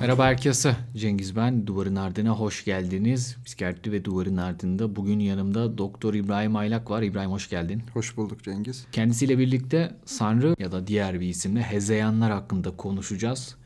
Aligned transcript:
Merhaba 0.00 0.26
herkese. 0.26 0.76
Cengiz 0.96 1.36
ben. 1.36 1.66
Duvarın 1.66 1.96
Ardına 1.96 2.30
hoş 2.30 2.64
geldiniz. 2.64 3.36
Psikiyatri 3.44 3.92
ve 3.92 4.04
Duvarın 4.04 4.36
Ardında 4.36 4.96
bugün 4.96 5.18
yanımda 5.18 5.78
Doktor 5.78 6.14
İbrahim 6.14 6.56
Aylak 6.56 6.90
var. 6.90 7.02
İbrahim 7.02 7.30
hoş 7.30 7.50
geldin. 7.50 7.82
Hoş 7.94 8.16
bulduk 8.16 8.44
Cengiz. 8.44 8.86
Kendisiyle 8.92 9.38
birlikte 9.38 9.94
Sanrı 10.04 10.54
ya 10.58 10.72
da 10.72 10.86
diğer 10.86 11.20
bir 11.20 11.28
isimle 11.28 11.62
Hezeyanlar 11.62 12.32
hakkında 12.32 12.76
konuşacağız. 12.76 13.56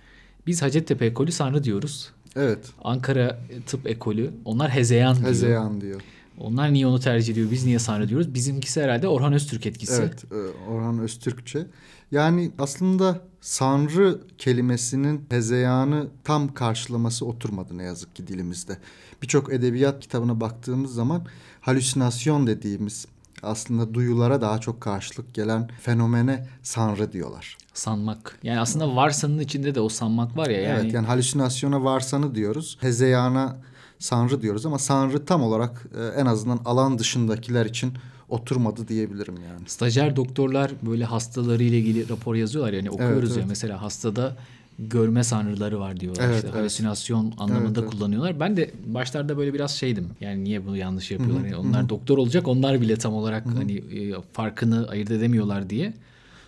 Biz 0.47 0.63
Hacettepe 0.63 1.07
Ekolü 1.07 1.33
Sanrı 1.33 1.65
diyoruz. 1.65 2.11
Evet. 2.37 2.71
Ankara 2.85 3.39
Tıp 3.67 3.87
Ekolü 3.87 4.31
onlar 4.45 4.71
Hezeyan 4.71 5.17
diyor. 5.17 5.29
Hezeyan 5.29 5.81
diyor. 5.81 6.01
Onlar 6.39 6.73
niye 6.73 6.87
onu 6.87 7.01
tercih 7.01 7.33
ediyor? 7.33 7.51
Biz 7.51 7.65
niye 7.65 7.79
Sanrı 7.79 8.09
diyoruz? 8.09 8.35
Bizimkisi 8.35 8.83
herhalde 8.83 9.09
Orhan 9.09 9.33
Öztürk 9.33 9.67
etkisi. 9.67 10.03
Evet. 10.03 10.25
e, 10.33 10.71
Orhan 10.71 10.99
Öztürkçe. 10.99 11.67
Yani 12.11 12.53
aslında 12.59 13.21
Sanrı 13.41 14.21
kelimesinin 14.39 15.27
hezeyanı 15.31 16.09
tam 16.25 16.55
karşılaması 16.55 17.27
oturmadı 17.27 17.79
ne 17.79 17.83
yazık 17.83 18.17
ki 18.17 18.27
dilimizde. 18.27 18.79
Birçok 19.23 19.53
edebiyat 19.53 20.01
kitabına 20.01 20.41
baktığımız 20.41 20.95
zaman 20.95 21.27
halüsinasyon 21.61 22.47
dediğimiz 22.47 23.07
aslında 23.43 23.95
duyulara 23.95 24.41
daha 24.41 24.59
çok 24.59 24.81
karşılık 24.81 25.35
gelen 25.35 25.69
fenomene 25.81 26.47
sanrı 26.63 27.13
diyorlar. 27.13 27.59
Sanmak. 27.75 28.39
Yani 28.43 28.61
aslında 28.61 28.97
varsanın 28.97 29.39
içinde 29.39 29.75
de 29.75 29.81
o 29.81 29.89
sanmak 29.89 30.37
var 30.37 30.49
ya. 30.49 30.61
Yani... 30.61 30.81
Evet 30.81 30.95
yani 30.95 31.07
halüsinasyona 31.07 31.85
varsanı 31.85 32.35
diyoruz. 32.35 32.79
Hezeyana 32.81 33.57
sanrı 33.99 34.43
diyoruz 34.43 34.67
ama 34.67 34.79
sanrı 34.79 35.25
tam 35.25 35.43
olarak 35.43 35.87
e, 35.99 36.21
en 36.21 36.27
azından 36.27 36.61
alan 36.65 36.99
dışındakiler 36.99 37.67
için 37.67 37.93
oturmadı 38.35 38.89
diyebilirim 38.89 39.35
yani. 39.35 39.61
Stajyer 39.67 40.17
doktorlar 40.17 40.71
böyle 40.83 41.05
hastaları 41.05 41.63
ile 41.63 41.79
ilgili 41.79 42.09
rapor 42.09 42.35
yazıyorlar 42.35 42.73
yani 42.73 42.91
okuyoruz 42.91 43.29
Evet, 43.29 43.37
ya 43.37 43.41
evet. 43.41 43.49
mesela 43.49 43.83
hastada 43.83 44.37
görme 44.79 45.25
sanrıları 45.25 45.81
var 45.81 46.01
diyorlar 46.01 46.25
Evet, 46.25 46.37
işte 46.37 46.49
evet. 46.49 46.59
halüsinasyon 46.59 47.33
anlamında 47.39 47.67
Evet, 47.67 47.79
evet. 47.79 47.91
kullanıyorlar. 47.91 48.41
Ben 48.41 48.57
de 48.57 48.71
başlarda 48.87 49.37
böyle 49.37 49.55
biraz 49.55 49.71
şeydim. 49.71 50.09
Yani 50.21 50.45
niye 50.45 50.67
bunu 50.67 50.77
yanlış 50.77 51.11
yapıyorlar? 51.11 51.45
Yani 51.45 51.57
onlar 51.57 51.89
doktor 51.89 52.19
olacak 52.19 52.49
onlar 52.49 52.81
bile 52.81 52.97
tam 52.97 53.15
olarak 53.15 53.47
hani 53.47 53.73
e, 53.77 54.15
farkını 54.33 54.89
ayırt 54.89 55.11
edemiyorlar 55.11 55.71
diye. 55.71 55.93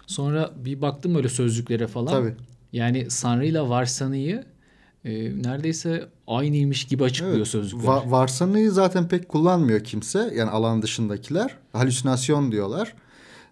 Sonra 0.07 0.51
bir 0.65 0.83
baktım 0.83 1.15
öyle 1.15 1.29
sözlüklere 1.29 1.87
falan. 1.87 2.13
Tabii. 2.13 2.35
Yani 2.73 3.11
sanrıyla 3.11 3.69
varsanıyı 3.69 4.45
e, 5.07 5.43
neredeyse 5.43 6.09
aynıymış 6.27 6.85
gibi 6.85 7.05
açıklıyor 7.05 7.37
Evet, 7.37 7.49
sözlükler. 7.49 7.89
va- 7.89 8.11
varsanıyı 8.11 8.71
zaten 8.71 9.09
pek 9.09 9.29
kullanmıyor 9.29 9.85
kimse. 9.85 10.33
Yani 10.37 10.51
alan 10.51 10.83
dışındakiler. 10.83 11.57
Halüsinasyon 11.73 12.53
diyorlar. 12.53 12.95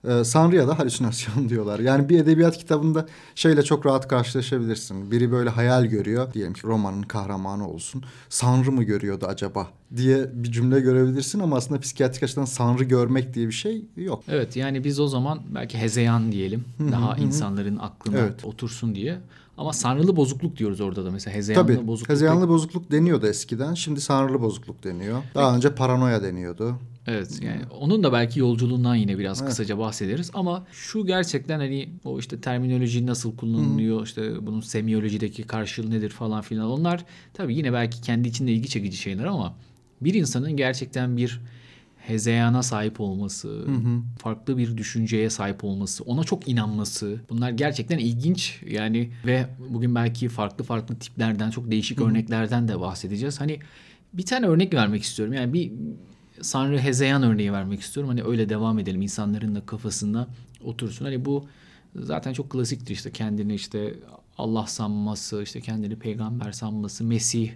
Ee, 0.09 0.25
Sanrı'ya 0.25 0.69
da 0.69 0.79
halüsinasyon 0.79 1.49
diyorlar. 1.49 1.79
Yani 1.79 2.09
bir 2.09 2.19
edebiyat 2.19 2.59
kitabında 2.59 3.07
şeyle 3.35 3.63
çok 3.63 3.87
rahat 3.87 4.09
karşılaşabilirsin. 4.09 5.11
Biri 5.11 5.33
böyle 5.33 5.51
hayal 5.51 5.85
görüyor. 5.85 6.33
Diyelim 6.33 6.53
ki 6.53 6.61
romanın 6.65 7.03
kahramanı 7.03 7.69
olsun. 7.69 8.05
Sanrı 8.29 8.73
mı 8.73 8.83
görüyordu 8.83 9.27
acaba 9.29 9.69
diye 9.97 10.27
bir 10.35 10.53
cümle 10.53 10.81
görebilirsin 10.81 11.41
ama 11.41 11.57
aslında 11.57 11.81
psikiyatrik 11.81 12.23
açıdan 12.23 12.45
sanrı 12.45 12.85
görmek 12.85 13.35
diye 13.35 13.47
bir 13.47 13.53
şey 13.53 13.85
yok. 13.97 14.25
Evet 14.29 14.57
yani 14.57 14.85
biz 14.85 15.01
o 15.01 15.09
zaman 15.09 15.43
belki 15.55 15.79
hezeyan 15.79 16.33
diyelim. 16.33 16.65
daha 16.93 17.17
insanların 17.17 17.77
aklına 17.77 18.19
Evet. 18.19 18.45
otursun 18.45 18.95
diye. 18.95 19.19
Ama 19.59 19.73
sanrılı 19.73 20.17
bozukluk 20.17 20.57
diyoruz 20.57 20.81
orada 20.81 21.05
da 21.05 21.11
mesela 21.11 21.37
hezeyanlı 21.37 21.67
Tabii 21.77 21.87
bozukluk. 21.87 22.09
hezeyanlı 22.11 22.49
bozukluk 22.49 22.91
deniyordu 22.91 23.27
eskiden. 23.27 23.75
Şimdi 23.75 24.01
sanrılı 24.01 24.41
bozukluk 24.41 24.85
deniyor. 24.85 25.23
Daha 25.35 25.57
önce 25.57 25.75
paranoya 25.75 26.23
deniyordu. 26.23 26.77
Evet 27.07 27.43
yani 27.43 27.61
onun 27.81 28.03
da 28.03 28.13
belki 28.13 28.41
yolculuğundan 28.41 28.95
yine 28.95 29.19
biraz 29.19 29.45
kısaca 29.47 29.79
bahsederiz 29.79 30.31
ama 30.35 30.67
şu 30.73 31.07
gerçekten 31.07 31.59
hani 31.59 31.89
o 32.05 32.19
işte 32.19 32.41
terminoloji 32.41 33.07
nasıl 33.07 33.37
kullanılıyor 33.37 34.07
işte 34.07 34.47
bunun 34.47 34.61
semiyolojideki 34.61 35.43
karşılığı 35.43 35.91
nedir 35.91 36.11
falan 36.11 36.43
filan 36.43 36.67
onlar 36.71 37.05
tabii 37.35 37.57
yine 37.57 37.73
belki 37.73 38.01
kendi 38.01 38.29
içinde 38.29 38.53
ilgi 38.53 38.69
çekici 38.69 38.97
şeyler 38.97 39.25
ama 39.25 39.55
bir 40.05 40.15
insanın 40.15 40.57
gerçekten 40.57 41.17
bir 41.17 41.41
hezeyana 41.97 42.63
sahip 42.63 43.01
olması, 43.01 43.67
farklı 44.19 44.59
bir 44.59 44.77
düşünceye 44.77 45.31
sahip 45.31 45.65
olması, 45.65 46.05
ona 46.05 46.25
çok 46.25 46.49
inanması 46.49 47.21
bunlar 47.31 47.51
gerçekten 47.51 47.99
ilginç 47.99 48.61
yani 48.67 49.11
ve 49.27 49.47
bugün 49.71 49.95
belki 49.95 50.29
farklı 50.29 50.65
farklı 50.65 50.97
tiplerden 50.97 51.51
çok 51.51 51.71
değişik 51.71 52.01
örneklerden 52.01 52.69
de 52.69 52.81
bahsedeceğiz. 52.81 53.41
Hani 53.41 53.59
bir 54.13 54.27
tane 54.27 54.47
örnek 54.47 54.75
vermek 54.75 55.03
istiyorum. 55.03 55.35
Yani 55.35 55.53
bir 55.53 55.73
Sanrı 56.41 56.79
Hezeyan 56.79 57.23
örneği 57.23 57.53
vermek 57.53 57.81
istiyorum. 57.81 58.09
Hani 58.09 58.23
öyle 58.23 58.49
devam 58.49 58.79
edelim 58.79 59.03
insanların 59.03 59.55
da 59.55 59.67
kafasında 59.67 60.29
otursun. 60.65 61.05
Hani 61.05 61.25
bu 61.25 61.47
zaten 61.97 62.33
çok 62.33 62.51
klasiktir 62.51 62.95
işte 62.95 63.11
kendini 63.11 63.55
işte 63.55 63.95
Allah 64.39 64.67
sanması, 64.67 65.43
işte 65.43 65.61
kendini 65.61 65.97
peygamber 65.97 66.53
sanması, 66.53 67.05
Mesih, 67.05 67.51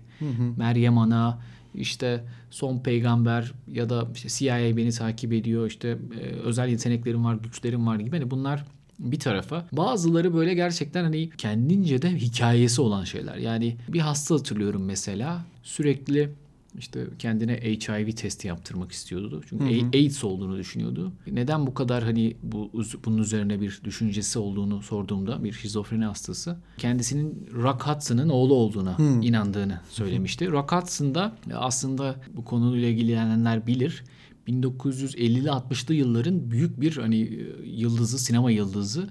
Meryem 0.56 0.98
Ana, 0.98 1.38
işte 1.80 2.24
son 2.50 2.78
peygamber 2.78 3.52
ya 3.72 3.90
da 3.90 4.08
işte 4.14 4.28
CIA 4.28 4.76
beni 4.76 4.90
takip 4.90 5.32
ediyor, 5.32 5.66
işte 5.66 5.98
e, 6.20 6.24
özel 6.24 6.68
yeteneklerim 6.68 7.24
var, 7.24 7.34
güçlerim 7.34 7.86
var 7.86 7.96
gibi. 7.96 8.18
Hani 8.18 8.30
bunlar 8.30 8.64
bir 8.98 9.18
tarafa. 9.18 9.66
Bazıları 9.72 10.34
böyle 10.34 10.54
gerçekten 10.54 11.04
hani 11.04 11.30
kendince 11.30 12.02
de 12.02 12.10
hikayesi 12.10 12.80
olan 12.80 13.04
şeyler. 13.04 13.36
Yani 13.36 13.76
bir 13.88 14.00
hasta 14.00 14.34
hatırlıyorum 14.34 14.84
mesela 14.84 15.44
sürekli 15.62 16.30
işte 16.78 17.06
kendine 17.18 17.52
HIV 17.52 18.10
testi 18.10 18.48
yaptırmak 18.48 18.92
istiyordu. 18.92 19.42
Çünkü 19.48 19.64
A- 19.64 19.90
AIDS 19.96 20.24
olduğunu 20.24 20.58
düşünüyordu. 20.58 21.12
Neden 21.30 21.66
bu 21.66 21.74
kadar 21.74 22.04
hani 22.04 22.36
bu 22.42 22.70
bunun 23.04 23.18
üzerine 23.18 23.60
bir 23.60 23.80
düşüncesi 23.84 24.38
olduğunu 24.38 24.82
sorduğumda 24.82 25.44
bir 25.44 25.52
şizofreni 25.52 26.04
hastası 26.04 26.56
kendisinin 26.78 27.48
Rock 27.54 27.86
Hudson'ın 27.86 28.28
oğlu 28.28 28.54
olduğuna 28.54 28.96
inandığını 29.22 29.80
söylemişti. 29.90 30.50
Rock 30.50 30.72
Hudson 30.72 31.14
da 31.14 31.36
aslında 31.54 32.16
bu 32.36 32.44
konuyla 32.44 32.88
ilgilenenler 32.88 33.66
bilir. 33.66 34.04
1950'li 34.48 35.48
60'lı 35.48 35.94
yılların 35.94 36.50
büyük 36.50 36.80
bir 36.80 36.96
hani 36.96 37.20
e, 37.22 37.46
yıldızı, 37.66 38.18
sinema 38.18 38.50
yıldızı 38.50 39.08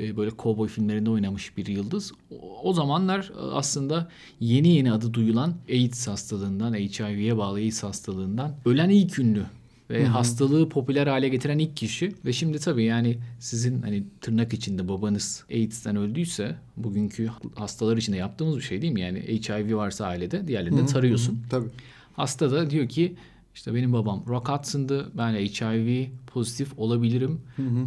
e, 0.00 0.16
böyle 0.16 0.30
kovboy 0.30 0.68
filmlerinde 0.68 1.10
oynamış 1.10 1.56
bir 1.56 1.66
yıldız. 1.66 2.12
O- 2.30 2.60
O 2.62 2.72
zamanlar 2.72 3.32
e, 3.36 3.40
aslında 3.40 4.08
yeni 4.40 4.68
yeni 4.68 4.92
adı 4.92 5.14
duyulan 5.14 5.54
AIDS 5.70 6.08
hastalığından, 6.08 6.74
HIV'ye 6.74 7.36
bağlı 7.36 7.56
AIDS 7.58 7.82
hastalığından 7.82 8.54
ölen 8.64 8.88
ilk 8.90 9.18
ünlü 9.18 9.42
ve 9.90 10.04
hastalığı 10.06 10.68
popüler 10.68 11.06
hale 11.06 11.28
getiren 11.28 11.58
ilk 11.58 11.76
kişi 11.76 12.12
ve 12.24 12.32
şimdi 12.32 12.58
tabii 12.58 12.84
yani 12.84 13.18
sizin 13.40 13.82
hani 13.82 14.04
tırnak 14.20 14.52
içinde 14.54 14.88
babanız 14.88 15.44
AIDS'ten 15.50 15.96
öldüyse 15.96 16.56
bugünkü 16.76 17.30
hastalar 17.54 17.96
için 17.96 18.12
de 18.12 18.16
yaptığımız 18.16 18.56
bir 18.56 18.62
şey 18.62 18.82
değil 18.82 18.92
mi? 18.92 19.00
Yani 19.00 19.18
HIV 19.20 19.76
varsa 19.76 20.06
ailede 20.06 20.46
diğerlerini 20.48 20.76
de 20.78 20.86
tarıyorsun. 20.86 21.38
Tabii. 21.50 21.68
Hasta 22.16 22.50
da 22.50 22.70
diyor 22.70 22.88
ki 22.88 23.14
işte 23.56 23.74
benim 23.74 23.92
babam 23.92 24.24
Rock 24.28 24.48
Hudson'dı. 24.48 25.10
Ben 25.14 25.34
HIV 25.34 26.06
pozitif 26.26 26.78
olabilirim. 26.78 27.40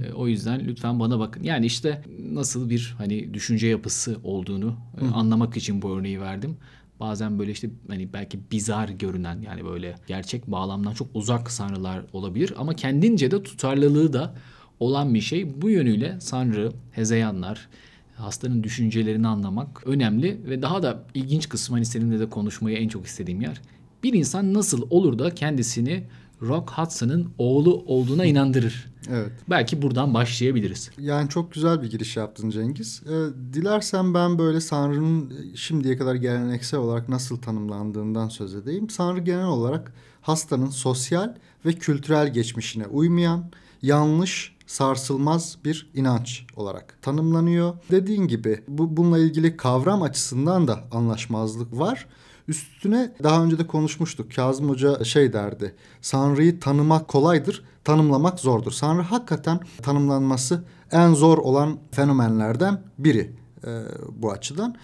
E, 0.03 0.13
o 0.13 0.27
yüzden 0.27 0.67
lütfen 0.67 0.99
bana 0.99 1.19
bakın. 1.19 1.43
Yani 1.43 1.65
işte 1.65 2.03
nasıl 2.33 2.69
bir 2.69 2.95
hani 2.97 3.33
düşünce 3.33 3.67
yapısı 3.67 4.17
olduğunu 4.23 4.75
e, 5.01 5.05
anlamak 5.13 5.57
için 5.57 5.81
bu 5.81 5.97
örneği 5.97 6.21
verdim. 6.21 6.57
Bazen 6.99 7.39
böyle 7.39 7.51
işte 7.51 7.69
hani 7.87 8.13
belki 8.13 8.39
bizar 8.51 8.89
görünen 8.89 9.41
yani 9.41 9.65
böyle 9.65 9.95
gerçek 10.07 10.47
bağlamdan 10.47 10.93
çok 10.93 11.07
uzak 11.13 11.51
sanrılar 11.51 12.05
olabilir 12.13 12.53
ama 12.57 12.73
kendince 12.73 13.31
de 13.31 13.43
tutarlılığı 13.43 14.13
da 14.13 14.35
olan 14.79 15.13
bir 15.13 15.21
şey. 15.21 15.61
Bu 15.61 15.69
yönüyle 15.69 16.19
sanrı, 16.19 16.71
hezeyanlar, 16.91 17.69
hastanın 18.15 18.63
düşüncelerini 18.63 19.27
anlamak 19.27 19.87
önemli 19.87 20.41
ve 20.49 20.61
daha 20.61 20.83
da 20.83 21.03
ilginç 21.13 21.49
kısmı 21.49 21.75
hani 21.75 21.85
seninle 21.85 22.19
de 22.19 22.29
konuşmayı 22.29 22.77
en 22.77 22.87
çok 22.87 23.05
istediğim 23.05 23.41
yer. 23.41 23.61
Bir 24.03 24.13
insan 24.13 24.53
nasıl 24.53 24.87
olur 24.89 25.19
da 25.19 25.35
kendisini 25.35 26.03
Rock 26.41 26.69
Hudson'ın 26.69 27.29
oğlu 27.37 27.83
olduğuna 27.87 28.25
inandırır. 28.25 28.89
Evet. 29.09 29.31
Belki 29.49 29.81
buradan 29.81 30.13
başlayabiliriz. 30.13 30.91
Yani 30.99 31.29
çok 31.29 31.51
güzel 31.51 31.81
bir 31.81 31.89
giriş 31.89 32.17
yaptın 32.17 32.49
Cengiz. 32.49 33.01
Ee, 33.05 33.53
dilersen 33.53 34.13
ben 34.13 34.39
böyle 34.39 34.61
Sanrı'nın 34.61 35.33
şimdiye 35.55 35.97
kadar 35.97 36.15
geleneksel 36.15 36.79
olarak 36.79 37.09
nasıl 37.09 37.37
tanımlandığından 37.37 38.29
söz 38.29 38.55
edeyim. 38.55 38.89
Sanrı 38.89 39.19
genel 39.19 39.45
olarak 39.47 39.93
hastanın 40.21 40.69
sosyal 40.69 41.35
ve 41.65 41.73
kültürel 41.73 42.33
geçmişine 42.33 42.87
uymayan, 42.87 43.51
yanlış, 43.81 44.55
sarsılmaz 44.67 45.57
bir 45.65 45.89
inanç 45.93 46.45
olarak 46.55 47.01
tanımlanıyor. 47.01 47.73
Dediğin 47.91 48.27
gibi 48.27 48.63
bu 48.67 48.97
bununla 48.97 49.19
ilgili 49.19 49.57
kavram 49.57 50.01
açısından 50.01 50.67
da 50.67 50.83
anlaşmazlık 50.91 51.79
var. 51.79 52.07
Üstüne 52.49 53.11
daha 53.23 53.43
önce 53.43 53.59
de 53.59 53.67
konuşmuştuk. 53.67 54.35
Kazım 54.35 54.69
Hoca 54.69 55.03
şey 55.03 55.33
derdi. 55.33 55.75
Sanrı'yı 56.01 56.59
tanımak 56.59 57.07
kolaydır, 57.07 57.63
tanımlamak 57.83 58.39
zordur. 58.39 58.71
Sanrı 58.71 59.01
hakikaten 59.01 59.59
tanımlanması 59.81 60.63
en 60.91 61.13
zor 61.13 61.37
olan 61.37 61.77
fenomenlerden 61.91 62.81
biri 62.97 63.31
e, 63.63 63.69
bu 64.11 64.31
açıdan. 64.31 64.75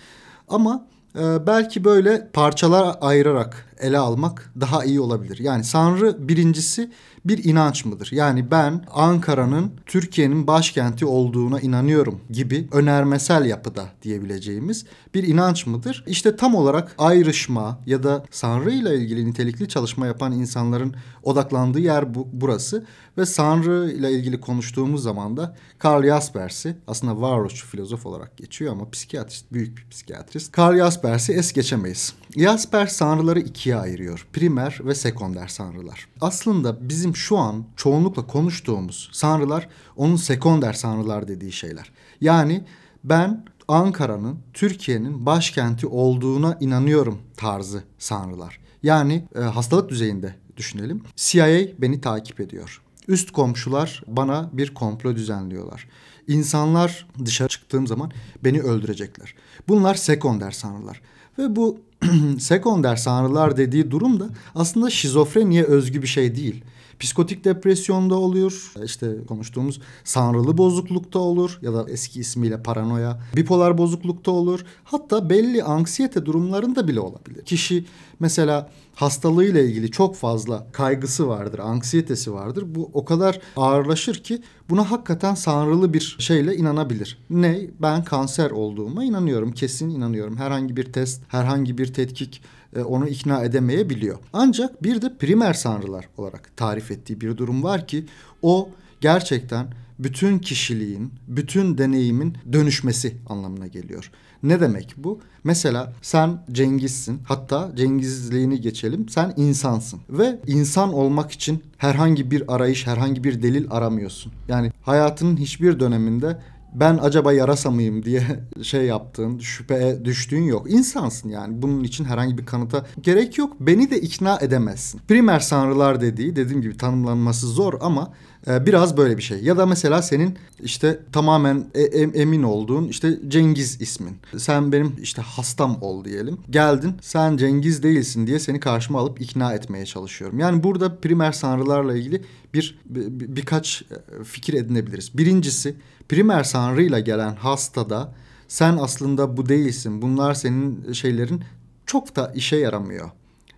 Ama 0.48 0.88
e, 1.16 1.48
belki 1.48 1.84
böyle 1.84 2.30
parçalar 2.34 2.98
ayırarak 3.02 3.76
ele 3.80 3.98
almak 3.98 4.52
daha 4.62 4.86
iyi 4.86 5.00
olabilir. 5.00 5.38
Yani 5.40 5.64
Sanrı 5.64 6.28
birincisi 6.28 6.92
bir 7.26 7.44
inanç 7.44 7.86
mıdır? 7.86 8.10
Yani 8.12 8.52
ben 8.52 8.86
Ankara'nın 8.92 9.72
Türkiye'nin 9.86 10.48
başkenti 10.48 11.06
olduğuna 11.06 11.60
inanıyorum 11.60 12.22
gibi 12.30 12.68
önermesel 12.72 13.46
yapıda 13.46 13.86
diyebileceğimiz 14.04 14.86
bir 15.14 15.24
inanç 15.24 15.66
mıdır? 15.66 16.04
İşte 16.08 16.36
tam 16.36 16.56
olarak 16.56 16.96
ayrışma 16.98 17.80
ya 17.86 18.04
da 18.04 18.26
Sanrı 18.32 18.72
ile 18.72 18.96
ilgili 18.98 19.26
nitelikli 19.26 19.68
çalışma 19.68 20.08
yapan 20.08 20.32
insanların 20.32 20.96
odaklandığı 21.24 21.80
yer 21.80 22.16
bu, 22.16 22.28
burası 22.34 22.86
ve 23.18 23.26
Sanrı 23.26 23.92
ile 23.92 24.12
ilgili 24.12 24.42
konuştuğumuz 24.42 25.04
zaman 25.04 25.38
da 25.38 25.56
Karl 25.80 26.06
Jaspers'i 26.06 26.78
aslında 26.88 27.22
varoluşçu 27.22 27.68
filozof 27.68 28.06
olarak 28.06 28.38
geçiyor 28.38 28.72
ama 28.72 28.90
psikiyatrist, 28.90 29.54
büyük 29.54 29.78
bir 29.78 29.90
psikiyatrist. 29.90 30.52
Karl 30.52 30.78
Jaspers'i 30.78 31.34
es 31.34 31.54
geçemeyiz. 31.54 32.14
Jaspers 32.38 32.92
sanrıları 32.92 33.40
ikiye 33.40 33.76
ayırıyor. 33.76 34.28
Primer 34.34 34.80
ve 34.84 34.96
sekonder 34.96 35.48
sanrılar. 35.48 36.08
Aslında 36.22 36.90
bizim 36.90 37.15
şu 37.16 37.38
an 37.38 37.66
çoğunlukla 37.76 38.28
konuştuğumuz 38.28 39.10
sanrılar 39.12 39.70
onun 39.96 40.16
sekonder 40.16 40.74
sanrılar 40.74 41.28
dediği 41.28 41.52
şeyler. 41.52 41.92
Yani 42.22 42.64
ben 43.04 43.46
Ankara'nın 43.68 44.40
Türkiye'nin 44.54 45.26
başkenti 45.26 45.88
olduğuna 45.88 46.58
inanıyorum 46.60 47.20
tarzı 47.38 47.84
sanrılar. 48.00 48.60
Yani 48.84 49.26
e, 49.36 49.40
hastalık 49.40 49.90
düzeyinde 49.90 50.36
düşünelim. 50.58 51.04
CIA 51.16 51.60
beni 51.78 52.02
takip 52.02 52.40
ediyor. 52.40 52.82
Üst 53.08 53.32
komşular 53.32 54.04
bana 54.08 54.50
bir 54.54 54.74
komplo 54.74 55.16
düzenliyorlar. 55.16 55.88
İnsanlar 56.28 57.08
dışarı 57.26 57.50
çıktığım 57.50 57.88
zaman 57.88 58.12
beni 58.44 58.62
öldürecekler. 58.62 59.36
Bunlar 59.68 59.96
sekonder 59.96 60.52
sanrılar. 60.52 61.02
Ve 61.38 61.56
bu 61.56 61.80
sekonder 62.40 62.96
sanrılar 62.96 63.58
dediği 63.58 63.92
durum 63.92 64.20
da 64.20 64.30
aslında 64.56 64.90
şizofreniye 64.90 65.64
özgü 65.64 66.02
bir 66.02 66.08
şey 66.08 66.36
değil. 66.36 66.64
Psikotik 67.00 67.46
depresyonda 67.46 68.16
olur, 68.16 68.74
işte 68.84 69.16
konuştuğumuz 69.28 69.80
sanrılı 70.04 70.58
bozuklukta 70.58 71.20
olur 71.20 71.60
ya 71.62 71.74
da 71.74 71.86
eski 71.90 72.20
ismiyle 72.20 72.64
paranoya, 72.64 73.20
bipolar 73.36 73.78
bozuklukta 73.78 74.32
olur. 74.32 74.66
Hatta 74.84 75.30
belli 75.30 75.64
anksiyete 75.64 76.26
durumlarında 76.26 76.88
bile 76.88 77.00
olabilir. 77.00 77.46
Kişi 77.46 77.86
mesela 78.20 78.70
hastalığıyla 78.96 79.62
ilgili 79.62 79.92
çok 79.92 80.16
fazla 80.16 80.68
kaygısı 80.72 81.28
vardır, 81.28 81.60
anksiyetesi 81.60 82.34
vardır. 82.34 82.64
Bu 82.68 82.90
o 82.94 83.06
kadar 83.06 83.40
ağırlaşır 83.58 84.16
ki 84.24 84.42
buna 84.70 84.92
hakikaten 84.92 85.36
sanrılı 85.36 85.94
bir 85.94 86.16
şeyle 86.20 86.56
inanabilir. 86.56 87.18
Ne? 87.30 87.62
Ben 87.82 88.04
kanser 88.04 88.52
olduğuma 88.52 89.04
inanıyorum, 89.04 89.52
kesin 89.52 89.90
inanıyorum. 89.90 90.38
Herhangi 90.38 90.78
bir 90.78 90.94
test, 90.94 91.22
herhangi 91.28 91.78
bir 91.78 91.94
tetkik 91.94 92.42
e, 92.76 92.82
onu 92.82 93.08
ikna 93.08 93.44
edemeyebiliyor. 93.44 94.18
Ancak 94.34 94.84
bir 94.84 95.02
de 95.02 95.18
primer 95.18 95.54
sanrılar 95.54 96.10
olarak 96.18 96.58
tarif 96.58 96.92
ettiği 96.92 97.22
bir 97.22 97.38
durum 97.38 97.64
var 97.64 97.88
ki 97.88 98.06
o 98.42 98.70
gerçekten 99.02 99.68
bütün 100.00 100.40
kişiliğin, 100.40 101.14
bütün 101.28 101.78
deneyimin 101.78 102.38
dönüşmesi 102.54 103.16
anlamına 103.30 103.68
geliyor. 103.68 104.12
Ne 104.44 104.60
demek 104.60 104.94
bu? 104.98 105.20
Mesela 105.44 105.94
sen 106.02 106.44
Cengiz'sin. 106.52 107.20
Hatta 107.28 107.72
Cengizliğini 107.76 108.62
geçelim. 108.62 109.10
Sen 109.10 109.34
insansın. 109.38 110.00
Ve 110.10 110.40
insan 110.48 110.94
olmak 110.94 111.32
için 111.32 111.64
herhangi 111.78 112.32
bir 112.32 112.56
arayış, 112.56 112.88
herhangi 112.88 113.24
bir 113.24 113.44
delil 113.44 113.66
aramıyorsun. 113.70 114.32
Yani 114.48 114.72
hayatının 114.82 115.38
hiçbir 115.38 115.80
döneminde 115.80 116.40
ben 116.80 117.00
acaba 117.02 117.34
yarasa 117.34 117.72
mıyım 117.72 118.04
diye 118.06 118.24
şey 118.62 118.86
yaptığın, 118.86 119.40
şüpheye 119.40 120.06
düştüğün 120.06 120.44
yok. 120.44 120.72
İnsansın 120.72 121.30
yani. 121.30 121.62
Bunun 121.62 121.84
için 121.84 122.06
herhangi 122.06 122.38
bir 122.38 122.46
kanıta 122.46 122.86
gerek 123.02 123.38
yok. 123.38 123.54
Beni 123.60 123.92
de 123.92 124.02
ikna 124.02 124.40
edemezsin. 124.42 125.02
Primer 125.08 125.40
sanrılar 125.40 126.02
dediği 126.02 126.36
dediğim 126.36 126.62
gibi 126.62 126.78
tanımlanması 126.78 127.48
zor 127.48 127.74
ama 127.82 128.14
e, 128.48 128.66
biraz 128.66 128.98
böyle 128.98 129.18
bir 129.18 129.24
şey. 129.24 129.44
Ya 129.44 129.58
da 129.58 129.66
mesela 129.66 130.02
senin 130.02 130.38
işte 130.60 131.00
tamamen 131.12 131.66
e, 131.76 131.82
emin 132.22 132.44
olduğun 132.44 132.88
işte 132.88 133.20
Cengiz 133.28 133.82
ismin. 133.82 134.18
Sen 134.38 134.72
benim 134.72 134.96
işte 135.02 135.22
hastam 135.22 135.78
ol 135.82 136.06
diyelim. 136.06 136.38
Geldin 136.50 136.94
sen 137.02 137.38
Cengiz 137.38 137.84
değilsin 137.84 138.28
diye 138.28 138.40
seni 138.40 138.60
karşıma 138.60 139.00
alıp 139.00 139.22
ikna 139.22 139.54
etmeye 139.54 139.86
çalışıyorum. 139.86 140.40
Yani 140.40 140.64
burada 140.64 140.96
primer 140.96 141.32
sanrılarla 141.32 141.96
ilgili 141.96 142.22
bir, 142.54 142.80
bir 142.86 143.36
birkaç 143.36 143.82
e, 143.82 144.24
fikir 144.24 144.54
edinebiliriz. 144.54 145.18
Birincisi 145.18 145.76
primer 146.10 146.44
sanrıyla 146.44 147.00
gelen 147.00 147.36
hastada 147.36 148.14
sen 148.48 148.78
aslında 148.78 149.38
bu 149.38 149.50
değilsin. 149.50 150.02
Bunlar 150.02 150.34
senin 150.34 150.94
şeylerin 150.94 151.44
çok 151.86 152.16
da 152.16 152.32
işe 152.36 152.56
yaramıyor. 152.56 153.12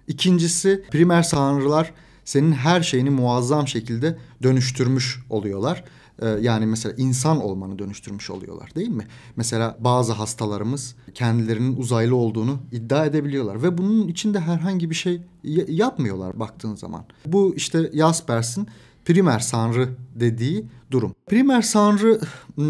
İkincisi 0.07 0.83
primer 0.91 1.23
sanrılar 1.23 1.94
senin 2.25 2.51
her 2.51 2.81
şeyini 2.81 3.09
muazzam 3.09 3.67
şekilde 3.67 4.17
dönüştürmüş 4.44 5.19
oluyorlar. 5.29 5.83
Ee, 6.21 6.27
yani 6.27 6.65
mesela 6.65 6.95
insan 6.97 7.44
olmanı 7.44 7.79
dönüştürmüş 7.79 8.29
oluyorlar 8.29 8.75
değil 8.75 8.89
mi? 8.89 9.07
Mesela 9.35 9.77
bazı 9.79 10.13
hastalarımız 10.13 10.95
kendilerinin 11.13 11.77
uzaylı 11.77 12.15
olduğunu 12.15 12.59
iddia 12.71 13.05
edebiliyorlar 13.05 13.63
ve 13.63 13.77
bunun 13.77 14.07
içinde 14.07 14.39
herhangi 14.39 14.89
bir 14.89 14.95
şey 14.95 15.21
yapmıyorlar 15.67 16.39
baktığın 16.39 16.75
zaman. 16.75 17.05
Bu 17.25 17.55
işte 17.55 17.91
Jaspers'in 17.93 18.67
primer 19.07 19.39
sanrı 19.39 19.89
dediği 20.15 20.65
durum. 20.92 21.15
Primer 21.27 21.62
sanrı 21.62 22.19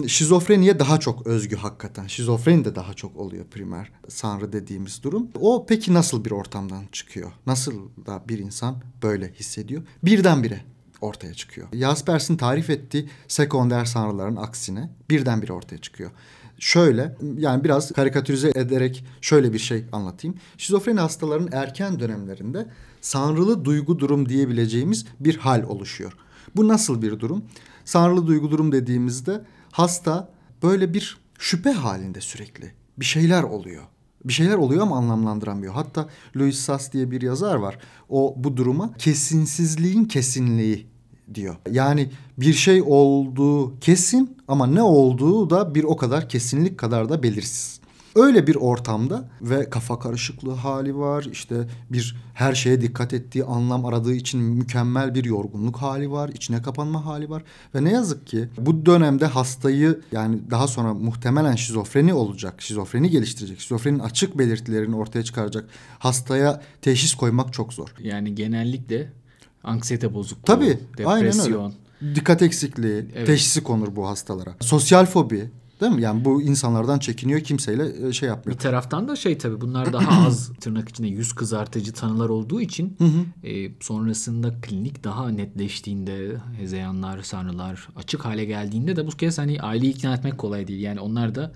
şizofreniye 0.07 0.80
daha 0.80 1.00
çok 1.00 1.28
özgü 1.28 1.56
hakikaten. 1.56 2.07
Şizofreni 2.07 2.66
de 2.66 2.75
daha 2.75 2.94
çok 2.94 3.18
oluyor 3.18 3.45
primer 3.45 3.92
sanrı 4.07 4.54
dediğimiz 4.54 5.04
durum. 5.04 5.28
O 5.39 5.66
peki 5.66 5.94
nasıl 5.94 6.25
bir 6.25 6.31
ortamdan 6.31 6.84
çıkıyor? 6.92 7.31
Nasıl 7.45 7.74
da 8.06 8.24
bir 8.30 8.39
insan 8.39 8.81
böyle 9.04 9.34
hissediyor? 9.34 9.84
Birdenbire 10.04 10.62
ortaya 11.01 11.34
çıkıyor. 11.34 11.68
Jaspers'in 11.74 12.38
tarif 12.38 12.69
ettiği 12.69 13.10
sekonder 13.28 13.86
sanrıların 13.86 14.36
aksine 14.36 14.90
birdenbire 15.10 15.54
ortaya 15.54 15.78
çıkıyor. 15.78 16.12
Şöyle 16.60 17.16
yani 17.38 17.63
biraz 17.63 17.92
karikatürize 17.92 18.51
ederek 18.56 19.06
şöyle 19.22 19.54
bir 19.54 19.60
şey 19.60 19.86
anlatayım. 19.92 20.38
Şizofreni 20.57 21.00
hastaların 21.00 21.50
erken 21.51 22.00
dönemlerinde 22.00 22.68
sanrılı 23.01 23.66
duygu 23.66 24.00
durum 24.00 24.30
diyebileceğimiz 24.30 25.06
bir 25.19 25.38
hal 25.38 25.63
oluşuyor. 25.63 26.18
Bu 26.55 26.67
nasıl 26.67 27.01
bir 27.01 27.19
durum? 27.19 27.44
Sanrılı 27.85 28.27
duygu 28.27 28.51
durum 28.51 28.71
dediğimizde 28.71 29.41
hasta 29.71 30.29
böyle 30.63 30.94
bir 30.94 31.17
şüphe 31.39 31.71
halinde 31.71 32.21
sürekli. 32.21 32.71
Bir 32.97 33.05
şeyler 33.05 33.44
oluyor. 33.44 33.83
Bir 34.25 34.33
şeyler 34.33 34.55
oluyor 34.55 34.81
ama 34.81 34.97
anlamlandıramıyor. 34.97 35.73
Hatta 35.73 36.09
Louis 36.38 36.59
Sass 36.59 36.94
diye 36.94 37.11
bir 37.11 37.21
yazar 37.21 37.55
var. 37.55 37.77
O 38.09 38.35
bu 38.38 38.57
duruma 38.57 38.94
kesinsizliğin 38.94 40.05
kesinliği 40.05 40.88
diyor. 41.33 41.55
Yani 41.71 42.09
bir 42.38 42.53
şey 42.53 42.83
olduğu 42.85 43.79
kesin 43.79 44.38
ama 44.47 44.67
ne 44.67 44.81
olduğu 44.81 45.49
da 45.49 45.75
bir 45.75 45.83
o 45.83 45.97
kadar 45.97 46.29
kesinlik 46.29 46.77
kadar 46.77 47.09
da 47.09 47.23
belirsiz. 47.23 47.80
Öyle 48.18 48.47
bir 48.47 48.56
ortamda 48.56 49.30
ve 49.42 49.69
kafa 49.69 50.00
karışıklığı 50.00 50.54
hali 50.54 50.97
var. 50.97 51.28
İşte 51.31 51.56
bir 51.90 52.16
her 52.33 52.54
şeye 52.54 52.81
dikkat 52.81 53.14
ettiği, 53.14 53.44
anlam 53.44 53.86
aradığı 53.86 54.14
için 54.14 54.42
mükemmel 54.42 55.16
bir 55.16 55.24
yorgunluk 55.24 55.78
hali 55.78 56.12
var. 56.12 56.30
içine 56.30 56.62
kapanma 56.62 57.06
hali 57.06 57.30
var. 57.30 57.44
Ve 57.76 57.83
ne 57.83 57.92
yazık 57.92 58.28
ki 58.28 58.50
bu 58.57 58.86
dönemde 58.86 59.26
hastayı 59.26 60.02
yani 60.12 60.40
daha 60.52 60.68
sonra 60.68 60.94
muhtemelen 60.94 61.56
şizofreni 61.56 62.14
olacak, 62.14 62.62
şizofreni 62.62 63.09
geliştirecek, 63.09 63.59
şizofrenin 63.59 64.00
açık 64.00 64.38
belirtilerini 64.38 64.95
ortaya 64.95 65.24
çıkaracak 65.24 65.69
hastaya 66.00 66.62
teşhis 66.81 67.16
koymak 67.16 67.54
çok 67.54 67.74
zor. 67.74 67.88
Yani 68.04 68.36
genellikle 68.36 69.12
anksiyete 69.64 70.14
bozukluğu, 70.14 70.45
Tabii, 70.45 70.80
depresyon. 70.97 71.12
Aynen 71.12 71.40
öyle. 71.40 72.16
Dikkat 72.16 72.42
eksikliği, 72.42 73.06
evet. 73.16 73.28
teşhisi 73.28 73.64
konur 73.64 73.95
bu 73.95 74.07
hastalara. 74.07 74.56
Sosyal 74.59 75.06
fobi, 75.06 75.50
Değil 75.81 75.92
mi? 75.92 76.02
Yani 76.02 76.26
bu 76.26 76.42
insanlardan 76.42 77.00
çekiniyor 77.00 77.40
kimseyle 77.40 78.07
e, 78.07 78.14
şey 78.14 78.30
yapmıyor. 78.30 78.57
Bir 78.57 78.62
taraftan 78.64 79.07
da 79.07 79.16
şey 79.16 79.38
tabii 79.38 79.62
bunlar 79.62 79.94
daha 79.94 80.26
az 80.28 80.52
tırnak 80.62 80.90
içinde 80.90 81.07
yüz 81.07 81.34
kızartıcı 81.34 81.94
tanılar 81.94 82.30
olduğu 82.30 82.62
için. 82.62 82.98
E, 83.44 83.72
sonrasında 83.80 84.54
klinik 84.62 85.04
daha 85.04 85.30
netleştiğinde 85.30 86.38
hezeyanlar, 86.57 87.22
sanrılar 87.22 87.88
açık 87.96 88.26
hale 88.26 88.46
geldiğinde 88.46 88.96
de 88.96 89.07
bu 89.07 89.12
kez 89.12 89.38
hani 89.38 89.62
aileyi 89.62 89.94
ikna 89.94 90.14
etmek 90.14 90.38
kolay 90.38 90.68
değil. 90.68 90.81
Yani 90.81 91.00
onlar 91.00 91.36
da 91.36 91.52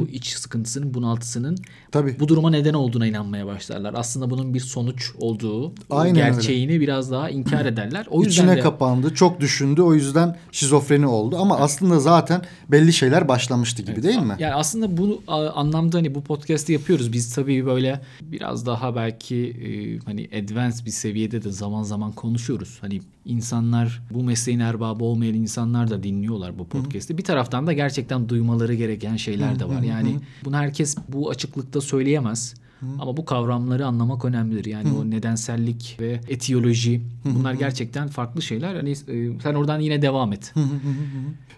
bu 0.00 0.08
iç 0.08 0.36
sıkıntısının, 0.36 0.94
bunaltısının 0.94 1.58
Tabii. 1.92 2.16
bu 2.20 2.28
duruma 2.28 2.50
neden 2.50 2.74
olduğuna 2.74 3.06
inanmaya 3.06 3.46
başlarlar. 3.46 3.94
Aslında 3.96 4.30
bunun 4.30 4.54
bir 4.54 4.60
sonuç 4.60 5.12
olduğu 5.18 5.72
Aynen 5.90 6.14
gerçeğini 6.14 6.72
öyle. 6.72 6.80
biraz 6.80 7.10
daha 7.10 7.30
inkar 7.30 7.66
ederler. 7.72 8.06
O 8.10 8.22
yüzden 8.22 8.30
İçine 8.30 8.56
de... 8.56 8.60
kapandı, 8.60 9.14
çok 9.14 9.40
düşündü. 9.40 9.82
O 9.82 9.94
yüzden 9.94 10.36
şizofreni 10.52 11.06
oldu. 11.06 11.36
Ama 11.40 11.58
aslında 11.58 12.00
zaten 12.00 12.42
belli 12.68 12.92
şeyler 12.92 13.28
başlamıştı 13.28 13.82
gibi 13.82 13.92
evet. 13.92 14.04
değil 14.04 14.20
mi? 14.20 14.36
Yani 14.38 14.54
aslında 14.54 14.96
bu 14.96 15.22
anlamda 15.54 15.98
hani 15.98 16.14
bu 16.14 16.24
podcast'i 16.24 16.72
yapıyoruz. 16.72 17.12
Biz 17.12 17.34
tabii 17.34 17.66
böyle 17.66 18.00
biraz 18.22 18.66
daha 18.66 18.96
belki 18.96 19.36
e, 19.36 19.98
hani 20.04 20.28
advanced 20.42 20.86
bir 20.86 20.90
seviyede 20.90 21.44
de 21.44 21.50
zaman 21.50 21.82
zaman 21.82 22.12
konuşuyoruz. 22.12 22.78
Hani 22.80 23.00
insanlar 23.24 24.02
bu 24.10 24.24
mesleğin 24.24 24.60
erbabı 24.60 25.04
olmayan 25.04 25.34
insanlar 25.34 25.90
da 25.90 26.02
dinliyorlar 26.02 26.58
bu 26.58 26.68
podcast'i. 26.68 27.18
Bir 27.18 27.24
taraftan 27.24 27.66
da 27.66 27.72
gerçekten 27.72 28.28
duymaları 28.28 28.74
gereken 28.74 29.16
şeyler 29.16 29.58
de 29.58 29.68
var. 29.68 29.75
Yani 29.82 30.20
bunu 30.44 30.56
herkes 30.56 30.96
bu 31.08 31.30
açıklıkta 31.30 31.80
söyleyemez. 31.80 32.54
Hı. 32.80 32.86
Ama 32.98 33.16
bu 33.16 33.24
kavramları 33.24 33.86
anlamak 33.86 34.24
önemlidir. 34.24 34.64
Yani 34.64 34.90
Hı. 34.90 34.94
o 34.94 35.10
nedensellik 35.10 35.96
ve 36.00 36.20
etiyoloji 36.28 37.02
bunlar 37.24 37.54
gerçekten 37.54 38.08
farklı 38.08 38.42
şeyler. 38.42 38.74
Hani 38.74 38.90
e, 38.90 39.40
sen 39.42 39.54
oradan 39.54 39.80
yine 39.80 40.02
devam 40.02 40.32
et. 40.32 40.54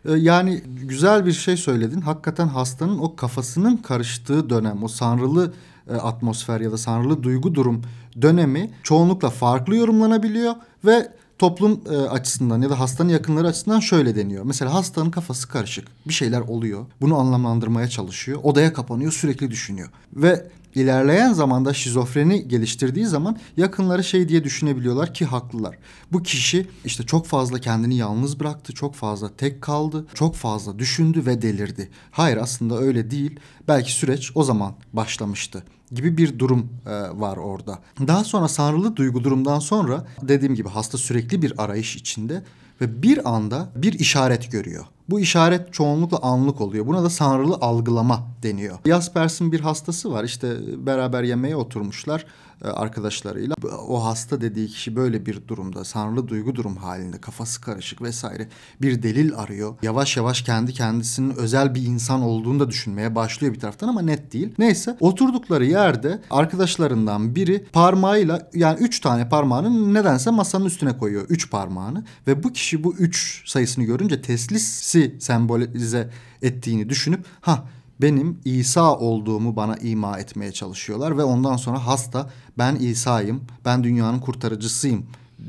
E, 0.05 0.13
yani 0.13 0.63
güzel 0.83 1.27
bir 1.27 1.33
şey 1.33 1.57
söyledin. 1.57 2.01
Hakikaten 2.01 2.49
hastanın 2.49 2.99
o 2.99 3.17
kafasının 3.17 3.77
karıştığı 3.77 4.51
dönem, 4.51 4.83
o 4.83 4.89
sanrılı 4.89 5.53
e, 5.91 5.95
atmosfer 5.95 6.61
ya 6.61 6.73
da 6.73 6.79
sanrılı 6.79 7.23
duygu 7.23 7.55
durum 7.55 7.83
dönemi 8.23 8.71
çoğunlukla 8.83 9.31
farklı 9.31 9.77
yorumlanabiliyor 9.77 10.55
ve 10.85 11.09
toplum 11.39 11.81
e, 11.91 11.97
açısından 11.97 12.63
ya 12.63 12.71
da 12.71 12.81
hastanın 12.81 13.09
yakınları 13.09 13.47
açısından 13.47 13.81
şöyle 13.81 14.17
deniyor. 14.17 14.45
Mesela 14.45 14.75
hastanın 14.75 15.11
kafası 15.11 15.49
karışık. 15.49 15.89
Bir 16.09 16.13
şeyler 16.13 16.41
oluyor. 16.41 16.87
Bunu 17.01 17.19
anlamlandırmaya 17.19 17.89
çalışıyor. 17.89 18.41
Odaya 18.43 18.73
kapanıyor, 18.73 19.13
sürekli 19.13 19.51
düşünüyor. 19.51 19.89
Ve 20.13 20.47
ilerleyen 20.75 21.33
zamanda 21.33 21.75
şizofreni 21.75 22.49
geliştirdiği 22.49 23.07
zaman 23.07 23.39
yakınları 23.57 24.05
şey 24.05 24.29
diye 24.29 24.45
düşünebiliyorlar 24.45 25.15
ki 25.15 25.25
haklılar. 25.25 25.79
Bu 26.13 26.23
kişi 26.23 26.67
işte 26.85 27.03
çok 27.03 27.27
fazla 27.27 27.59
kendini 27.59 27.97
yalnız 27.97 28.41
bıraktı, 28.41 28.73
çok 28.73 28.95
fazla 28.95 29.37
tek 29.37 29.63
kaldı, 29.63 30.07
çok 30.15 30.35
fazla 30.35 30.79
düşündü 30.79 31.27
ve 31.27 31.43
delirdi. 31.43 31.91
Hayır 32.11 32.37
aslında 32.37 32.79
öyle 32.79 33.11
değil. 33.11 33.41
Belki 33.69 33.93
süreç 33.93 34.33
o 34.35 34.45
zaman 34.45 34.75
başlamıştı 34.93 35.65
gibi 35.93 36.17
bir 36.17 36.39
durum 36.39 36.69
e, 36.87 36.91
var 37.21 37.37
orada. 37.37 37.79
Daha 38.07 38.25
sonra 38.25 38.49
sanrılı 38.49 38.97
duygu 38.97 39.25
durumdan 39.25 39.59
sonra 39.59 40.07
dediğim 40.23 40.55
gibi 40.55 40.69
hasta 40.69 40.99
sürekli 40.99 41.43
bir 41.43 41.53
arayış 41.59 41.97
içinde 41.97 42.43
ve 42.81 43.03
bir 43.03 43.35
anda 43.35 43.69
bir 43.77 43.93
işaret 43.93 44.53
görüyor. 44.53 44.85
Bu 45.09 45.21
işaret 45.21 45.73
çoğunlukla 45.73 46.19
anlık 46.19 46.61
oluyor. 46.61 46.87
Buna 46.87 47.03
da 47.03 47.11
sanrılı 47.11 47.55
algılama 47.61 48.27
deniyor. 48.43 48.79
Jaspers'in 48.87 49.53
bir 49.53 49.61
hastası 49.61 50.13
var. 50.13 50.25
İşte 50.25 50.57
beraber 50.87 51.23
yemeğe 51.23 51.57
oturmuşlar. 51.57 52.25
E, 52.65 52.69
arkadaşlarıyla. 52.69 53.55
O 53.89 54.05
hasta 54.05 54.41
dediği 54.41 54.69
kişi 54.69 54.97
böyle 54.97 55.27
bir 55.27 55.49
durumda, 55.49 55.85
sanrılı 55.85 56.29
duygu 56.29 56.55
durum 56.55 56.77
halinde, 56.77 57.19
kafası 57.21 57.61
karışık 57.61 58.03
vesaire 58.03 58.49
bir 58.83 59.03
delil 59.03 59.35
arıyor. 59.37 59.75
Yavaş 59.83 60.17
yavaş 60.17 60.43
kendi 60.43 60.73
kendisinin 60.73 61.37
özel 61.37 61.75
bir 61.75 61.83
insan 61.83 62.23
olduğunu 62.23 62.61
da 62.61 62.71
düşünmeye 62.71 63.15
başlıyor 63.15 63.55
bir 63.55 63.61
taraftan 63.61 63.89
ama 63.89 64.03
net 64.03 64.33
değil. 64.33 64.55
Neyse 64.59 64.97
oturdukları 65.01 65.67
yerde 65.67 66.23
arkadaşlarından 66.31 67.35
biri 67.35 67.65
parmağıyla 67.73 68.51
yani 68.55 68.79
üç 68.81 69.01
tane 69.01 69.29
parmağını 69.29 69.95
nedense 69.95 70.31
masanın 70.31 70.65
üstüne 70.65 70.99
koyuyor. 70.99 71.27
Üç 71.29 71.51
parmağını 71.51 72.05
ve 72.27 72.43
bu 72.43 72.53
kişi 72.53 72.85
bu 72.85 72.95
üç 72.95 73.43
sayısını 73.51 73.85
görünce 73.85 74.23
teslisi 74.23 74.98
sembolize 75.19 76.11
ettiğini 76.43 76.89
düşünüp 76.89 77.25
ha 77.41 77.65
benim 78.01 78.39
İsa 78.45 78.97
olduğumu 78.97 79.57
bana 79.57 79.77
ima 79.77 80.19
etmeye 80.19 80.53
çalışıyorlar 80.53 81.19
ve 81.19 81.25
ondan 81.25 81.57
sonra 81.57 81.87
hasta 81.87 82.31
ben 82.59 82.77
İsa'yım, 82.77 83.41
ben 83.65 83.85
dünyanın 83.85 84.19
kurtarıcısıyım 84.19 85.07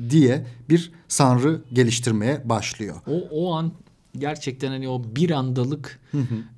diye 0.10 0.46
bir 0.70 0.91
sanrı 1.08 1.62
geliştirmeye 1.74 2.50
başlıyor. 2.50 2.96
O, 3.08 3.27
o 3.32 3.53
an 3.53 3.72
gerçekten 4.18 4.70
hani 4.70 4.89
o 4.89 5.03
bir 5.15 5.32
andalık 5.32 6.00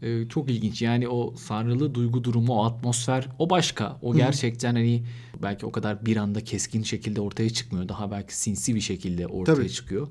E, 0.02 0.28
çok 0.30 0.50
ilginç. 0.50 0.82
Yani 0.82 1.08
o 1.08 1.34
sanrılı 1.38 1.96
duygu 1.96 2.24
durumu, 2.24 2.54
o 2.54 2.64
atmosfer 2.64 3.28
o 3.40 3.50
başka. 3.50 3.98
O 4.02 4.16
gerçekten 4.16 4.76
hani 4.76 5.04
belki 5.44 5.66
o 5.66 5.72
kadar 5.72 6.06
bir 6.06 6.18
anda 6.18 6.44
keskin 6.44 6.84
şekilde 6.84 7.22
ortaya 7.22 7.50
çıkmıyor. 7.50 7.90
Daha 7.90 8.12
belki 8.12 8.38
sinsi 8.38 8.76
bir 8.76 8.82
şekilde 8.82 9.28
ortaya 9.28 9.56
Tabii. 9.56 9.70
çıkıyor. 9.70 10.08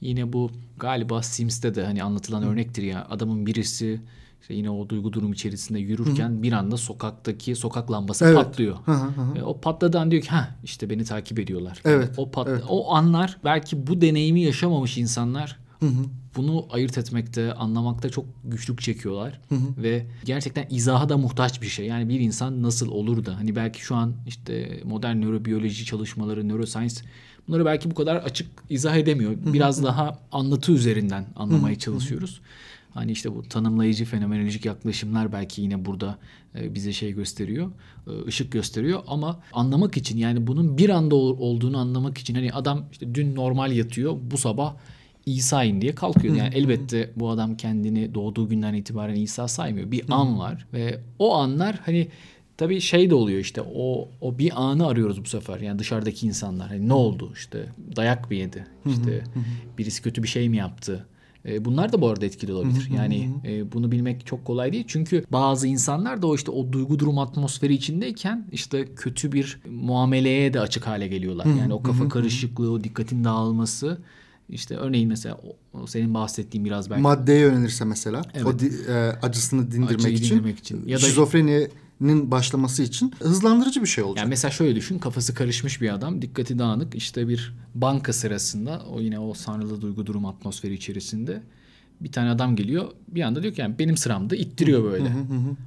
Yine 0.00 0.32
bu 0.32 0.50
galiba 0.78 1.22
Sims'te 1.22 1.74
de 1.74 1.84
hani 1.84 2.02
anlatılan 2.02 2.42
Hı. 2.42 2.46
örnektir 2.46 2.82
ya. 2.82 3.06
Adamın 3.10 3.46
birisi 3.46 4.00
işte 4.40 4.54
yine 4.54 4.70
o 4.70 4.88
duygu 4.88 5.12
durum 5.12 5.32
içerisinde 5.32 5.78
yürürken 5.78 6.30
Hı-hı. 6.30 6.42
bir 6.42 6.52
anda 6.52 6.76
sokaktaki 6.76 7.56
sokak 7.56 7.90
lambası 7.90 8.24
evet. 8.24 8.36
patlıyor. 8.36 8.76
Hı-hı. 8.84 9.38
E, 9.38 9.42
o 9.42 9.60
patladan 9.60 10.10
diyor 10.10 10.22
ki 10.22 10.28
ha 10.28 10.56
işte 10.64 10.90
beni 10.90 11.04
takip 11.04 11.38
ediyorlar. 11.38 11.82
Evet. 11.84 12.06
Yani 12.06 12.14
o 12.16 12.30
pat 12.30 12.48
evet. 12.48 12.64
o 12.68 12.94
anlar 12.94 13.38
belki 13.44 13.86
bu 13.86 14.00
deneyimi 14.00 14.40
yaşamamış 14.40 14.98
insanlar 14.98 15.58
Hı-hı. 15.80 16.04
bunu 16.36 16.66
ayırt 16.70 16.98
etmekte, 16.98 17.54
anlamakta 17.54 18.08
çok 18.08 18.24
güçlük 18.44 18.80
çekiyorlar 18.80 19.40
Hı-hı. 19.48 19.82
ve 19.82 20.06
gerçekten 20.24 20.66
izaha 20.70 21.08
da 21.08 21.16
muhtaç 21.18 21.62
bir 21.62 21.66
şey. 21.66 21.86
Yani 21.86 22.08
bir 22.08 22.20
insan 22.20 22.62
nasıl 22.62 22.88
olur 22.88 23.24
da 23.24 23.36
hani 23.36 23.56
belki 23.56 23.80
şu 23.80 23.96
an 23.96 24.14
işte 24.26 24.80
modern 24.84 25.20
nörobiyoloji 25.20 25.84
çalışmaları, 25.84 26.48
neuroscience 26.48 27.00
bunları 27.50 27.64
belki 27.64 27.90
bu 27.90 27.94
kadar 27.94 28.16
açık 28.16 28.46
izah 28.70 28.96
edemiyor. 28.96 29.32
Biraz 29.46 29.84
daha 29.84 30.18
anlatı 30.32 30.72
üzerinden 30.72 31.24
anlamaya 31.36 31.78
çalışıyoruz. 31.78 32.40
Hani 32.94 33.12
işte 33.12 33.34
bu 33.34 33.42
tanımlayıcı 33.42 34.04
fenomenolojik 34.04 34.64
yaklaşımlar 34.64 35.32
belki 35.32 35.62
yine 35.62 35.84
burada 35.84 36.18
e, 36.54 36.74
bize 36.74 36.92
şey 36.92 37.12
gösteriyor, 37.12 37.70
e, 38.06 38.26
ışık 38.26 38.52
gösteriyor 38.52 39.02
ama 39.06 39.40
anlamak 39.52 39.96
için 39.96 40.18
yani 40.18 40.46
bunun 40.46 40.78
bir 40.78 40.90
anda 40.90 41.14
olduğunu 41.14 41.78
anlamak 41.78 42.18
için 42.18 42.34
hani 42.34 42.52
adam 42.52 42.84
işte 42.92 43.14
dün 43.14 43.34
normal 43.34 43.72
yatıyor, 43.72 44.16
bu 44.30 44.38
sabah 44.38 44.74
İsa'yım 45.26 45.80
diye 45.80 45.94
kalkıyor. 45.94 46.34
Yani 46.34 46.54
elbette 46.54 47.10
bu 47.16 47.30
adam 47.30 47.56
kendini 47.56 48.14
doğduğu 48.14 48.48
günden 48.48 48.74
itibaren 48.74 49.14
İsa 49.14 49.48
saymıyor. 49.48 49.90
Bir 49.90 50.04
an 50.10 50.38
var 50.38 50.66
ve 50.72 51.00
o 51.18 51.34
anlar 51.34 51.80
hani 51.86 52.08
tabii 52.60 52.80
şey 52.80 53.10
de 53.10 53.14
oluyor 53.14 53.38
işte 53.40 53.62
o 53.74 54.08
o 54.20 54.38
bir 54.38 54.62
anı 54.62 54.86
arıyoruz 54.86 55.24
bu 55.24 55.28
sefer. 55.28 55.60
Yani 55.60 55.78
dışarıdaki 55.78 56.26
insanlar 56.26 56.68
hani 56.68 56.88
ne 56.88 56.92
oldu 56.92 57.32
işte 57.34 57.66
dayak 57.96 58.30
mı 58.30 58.36
yedi? 58.36 58.66
İşte 58.86 59.24
birisi 59.78 60.02
kötü 60.02 60.22
bir 60.22 60.28
şey 60.28 60.48
mi 60.48 60.56
yaptı? 60.56 61.06
E, 61.46 61.64
bunlar 61.64 61.92
da 61.92 62.00
bu 62.00 62.08
arada 62.08 62.26
etkili 62.26 62.52
olabilir. 62.52 62.88
Yani 62.96 63.30
e, 63.44 63.72
bunu 63.72 63.92
bilmek 63.92 64.26
çok 64.26 64.44
kolay 64.44 64.72
değil. 64.72 64.84
Çünkü 64.88 65.24
bazı 65.32 65.66
insanlar 65.66 66.22
da 66.22 66.26
o 66.26 66.34
işte 66.34 66.50
o 66.50 66.72
duygu 66.72 66.98
durum 66.98 67.18
atmosferi 67.18 67.74
içindeyken 67.74 68.46
işte 68.52 68.88
kötü 68.96 69.32
bir 69.32 69.60
muameleye 69.70 70.54
de 70.54 70.60
açık 70.60 70.86
hale 70.86 71.08
geliyorlar. 71.08 71.46
Yani 71.46 71.74
o 71.74 71.82
kafa 71.82 72.08
karışıklığı, 72.08 72.72
o 72.72 72.84
dikkatin 72.84 73.24
dağılması 73.24 73.98
işte 74.48 74.76
örneğin 74.76 75.08
mesela 75.08 75.40
o, 75.72 75.86
senin 75.86 76.14
bahsettiğin 76.14 76.64
biraz 76.64 76.90
belki 76.90 77.02
maddeye 77.02 77.40
yönelirse 77.40 77.84
mesela 77.84 78.22
evet. 78.34 78.46
o 78.46 78.58
di, 78.58 78.70
e, 78.88 78.92
acısını 79.22 79.70
dindirmek 79.70 79.90
Acıyı 79.90 80.14
için, 80.14 80.34
dindirmek 80.34 80.58
için 80.58 80.88
ya 80.88 80.96
da 80.96 81.00
şizofreni 81.00 81.68
nin 82.00 82.30
başlaması 82.30 82.82
için 82.82 83.12
hızlandırıcı 83.18 83.82
bir 83.82 83.86
şey 83.86 84.04
olacak. 84.04 84.18
Yani 84.18 84.28
mesela 84.28 84.50
şöyle 84.50 84.76
düşün 84.76 84.98
kafası 84.98 85.34
karışmış 85.34 85.80
bir 85.80 85.94
adam 85.94 86.22
dikkati 86.22 86.58
dağınık 86.58 86.94
işte 86.94 87.28
bir 87.28 87.54
banka 87.74 88.12
sırasında 88.12 88.82
o 88.90 89.00
yine 89.00 89.18
o 89.18 89.34
sanrılı 89.34 89.80
duygu 89.80 90.06
durum 90.06 90.26
atmosferi 90.26 90.74
içerisinde 90.74 91.42
bir 92.00 92.12
tane 92.12 92.30
adam 92.30 92.56
geliyor 92.56 92.88
bir 93.08 93.22
anda 93.22 93.42
diyor 93.42 93.54
ki 93.54 93.60
yani 93.60 93.78
benim 93.78 93.96
sıramda 93.96 94.36
ittiriyor 94.36 94.84
böyle. 94.84 95.12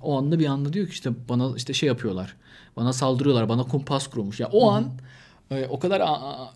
o 0.02 0.18
anda 0.18 0.40
bir 0.40 0.46
anda 0.46 0.74
diyor 0.74 0.88
ki 0.88 0.92
işte 0.92 1.12
bana 1.30 1.56
işte 1.58 1.74
şey 1.74 1.88
yapıyorlar. 1.88 2.36
Bana 2.78 2.94
saldırıyorlar 2.94 3.50
bana 3.50 3.64
kumpas 3.64 4.08
kurulmuş. 4.08 4.40
Ya 4.40 4.50
yani 4.54 4.56
o 4.64 4.72
an 4.72 4.92
e, 5.52 5.68
o 5.70 5.80
kadar 5.80 6.02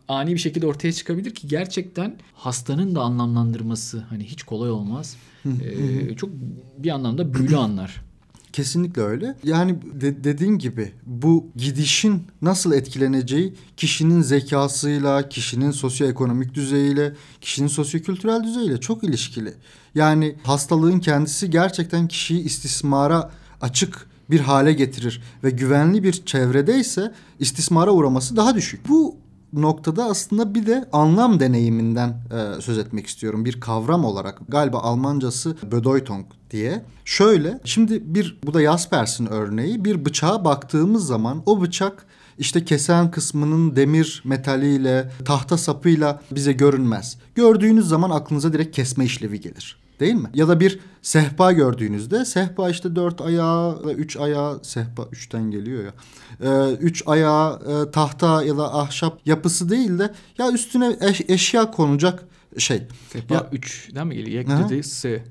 ani 0.08 0.34
bir 0.34 0.38
şekilde 0.38 0.68
ortaya 0.68 0.94
çıkabilir 0.94 1.36
ki 1.36 1.48
gerçekten 1.48 2.18
hastanın 2.34 2.96
da 2.96 3.02
anlamlandırması 3.02 4.00
hani 4.00 4.24
hiç 4.24 4.44
kolay 4.44 4.72
olmaz. 4.72 5.18
ee, 5.46 6.16
çok 6.16 6.30
bir 6.78 6.90
anlamda 6.90 7.34
büyülü 7.34 7.58
anlar. 7.58 8.07
Kesinlikle 8.54 9.02
öyle. 9.02 9.36
Yani 9.44 9.76
de, 10.02 10.24
dediğin 10.24 10.58
gibi 10.58 10.92
bu 11.06 11.48
gidişin 11.56 12.24
nasıl 12.42 12.74
etkileneceği 12.74 13.54
kişinin 13.78 14.22
zekasıyla, 14.22 15.30
kişinin 15.30 15.72
sosyoekonomik 15.72 16.54
düzeyiyle, 16.54 17.14
kişinin 17.42 17.68
sosyokültürel 17.68 18.44
düzeyiyle 18.44 18.80
çok 18.80 19.04
ilişkili. 19.04 19.54
Yani 19.96 20.36
hastalığın 20.44 21.00
kendisi 21.00 21.50
gerçekten 21.50 22.08
kişiyi 22.08 22.44
istismara 22.44 23.32
açık 23.62 24.08
bir 24.30 24.40
hale 24.40 24.74
getirir 24.74 25.22
ve 25.44 25.50
güvenli 25.50 26.04
bir 26.04 26.26
çevredeyse 26.26 27.14
istismara 27.40 27.92
uğraması 27.92 28.36
daha 28.36 28.56
düşük. 28.56 28.90
Bu 28.90 29.16
noktada 29.54 30.06
aslında 30.06 30.56
bir 30.56 30.66
de 30.66 30.90
anlam 30.94 31.40
deneyiminden 31.40 32.10
e, 32.10 32.62
söz 32.62 32.78
etmek 32.78 33.08
istiyorum. 33.08 33.46
Bir 33.46 33.60
kavram 33.60 34.06
olarak 34.06 34.40
galiba 34.50 34.80
Almancası 34.80 35.58
Bedeutung 35.72 36.26
diye. 36.52 36.86
Şöyle 37.06 37.60
şimdi 37.64 38.16
bir 38.16 38.40
bu 38.46 38.54
da 38.54 38.62
Jaspers'in 38.62 39.26
örneği 39.26 39.86
bir 39.86 40.06
bıçağa 40.06 40.46
baktığımız 40.46 41.08
zaman 41.08 41.44
o 41.46 41.62
bıçak 41.62 42.06
işte 42.38 42.66
kesen 42.66 43.12
kısmının 43.12 43.76
demir 43.76 44.22
metaliyle 44.26 45.12
tahta 45.26 45.58
sapıyla 45.58 46.22
bize 46.32 46.54
görünmez. 46.54 47.18
Gördüğünüz 47.36 47.88
zaman 47.88 48.10
aklınıza 48.10 48.54
direkt 48.54 48.76
kesme 48.76 49.06
işlevi 49.06 49.42
gelir. 49.42 49.87
Değil 50.00 50.14
mi? 50.14 50.30
Ya 50.34 50.48
da 50.48 50.60
bir 50.60 50.80
sehpa 51.02 51.52
gördüğünüzde 51.52 52.26
sehpa 52.26 52.70
işte 52.70 52.96
dört 52.96 53.22
ayağı 53.22 53.86
ve 53.86 53.92
üç 53.92 54.18
ayağı 54.18 54.60
sehpa 54.64 55.08
üçten 55.12 55.52
geliyor 55.52 55.84
ya. 55.84 55.94
Ee, 56.42 56.74
üç 56.74 57.04
ayağı 57.06 57.60
e, 57.88 57.92
tahta 57.92 58.44
ya 58.44 58.58
da 58.58 58.74
ahşap 58.74 59.20
yapısı 59.26 59.70
değil 59.70 60.00
de 60.00 60.14
ya 60.38 60.52
üstüne 60.52 60.98
eş, 61.02 61.22
eşya 61.28 61.72
konacak 61.72 62.24
şey. 62.58 62.84
Sehpa 63.14 63.36
ya, 63.36 63.48
üç 63.52 63.90
değil 63.96 64.06
mi 64.06 64.16
geliyor? 64.16 64.42
Ek 64.42 64.52
dedi 64.52 64.84
se. 64.84 65.24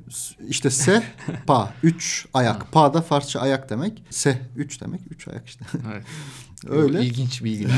İşte 0.48 0.70
se, 0.70 1.02
pa. 1.46 1.74
Üç 1.82 2.26
ayak. 2.34 2.72
Pa 2.72 2.94
da 2.94 3.02
Farsça 3.02 3.40
ayak 3.40 3.70
demek. 3.70 4.02
Se, 4.10 4.38
üç 4.56 4.80
demek. 4.80 5.00
Üç 5.10 5.28
ayak 5.28 5.46
işte. 5.46 5.64
Evet. 5.92 6.04
Öyle. 6.68 7.02
İlginç 7.02 7.44
bilgi. 7.44 7.68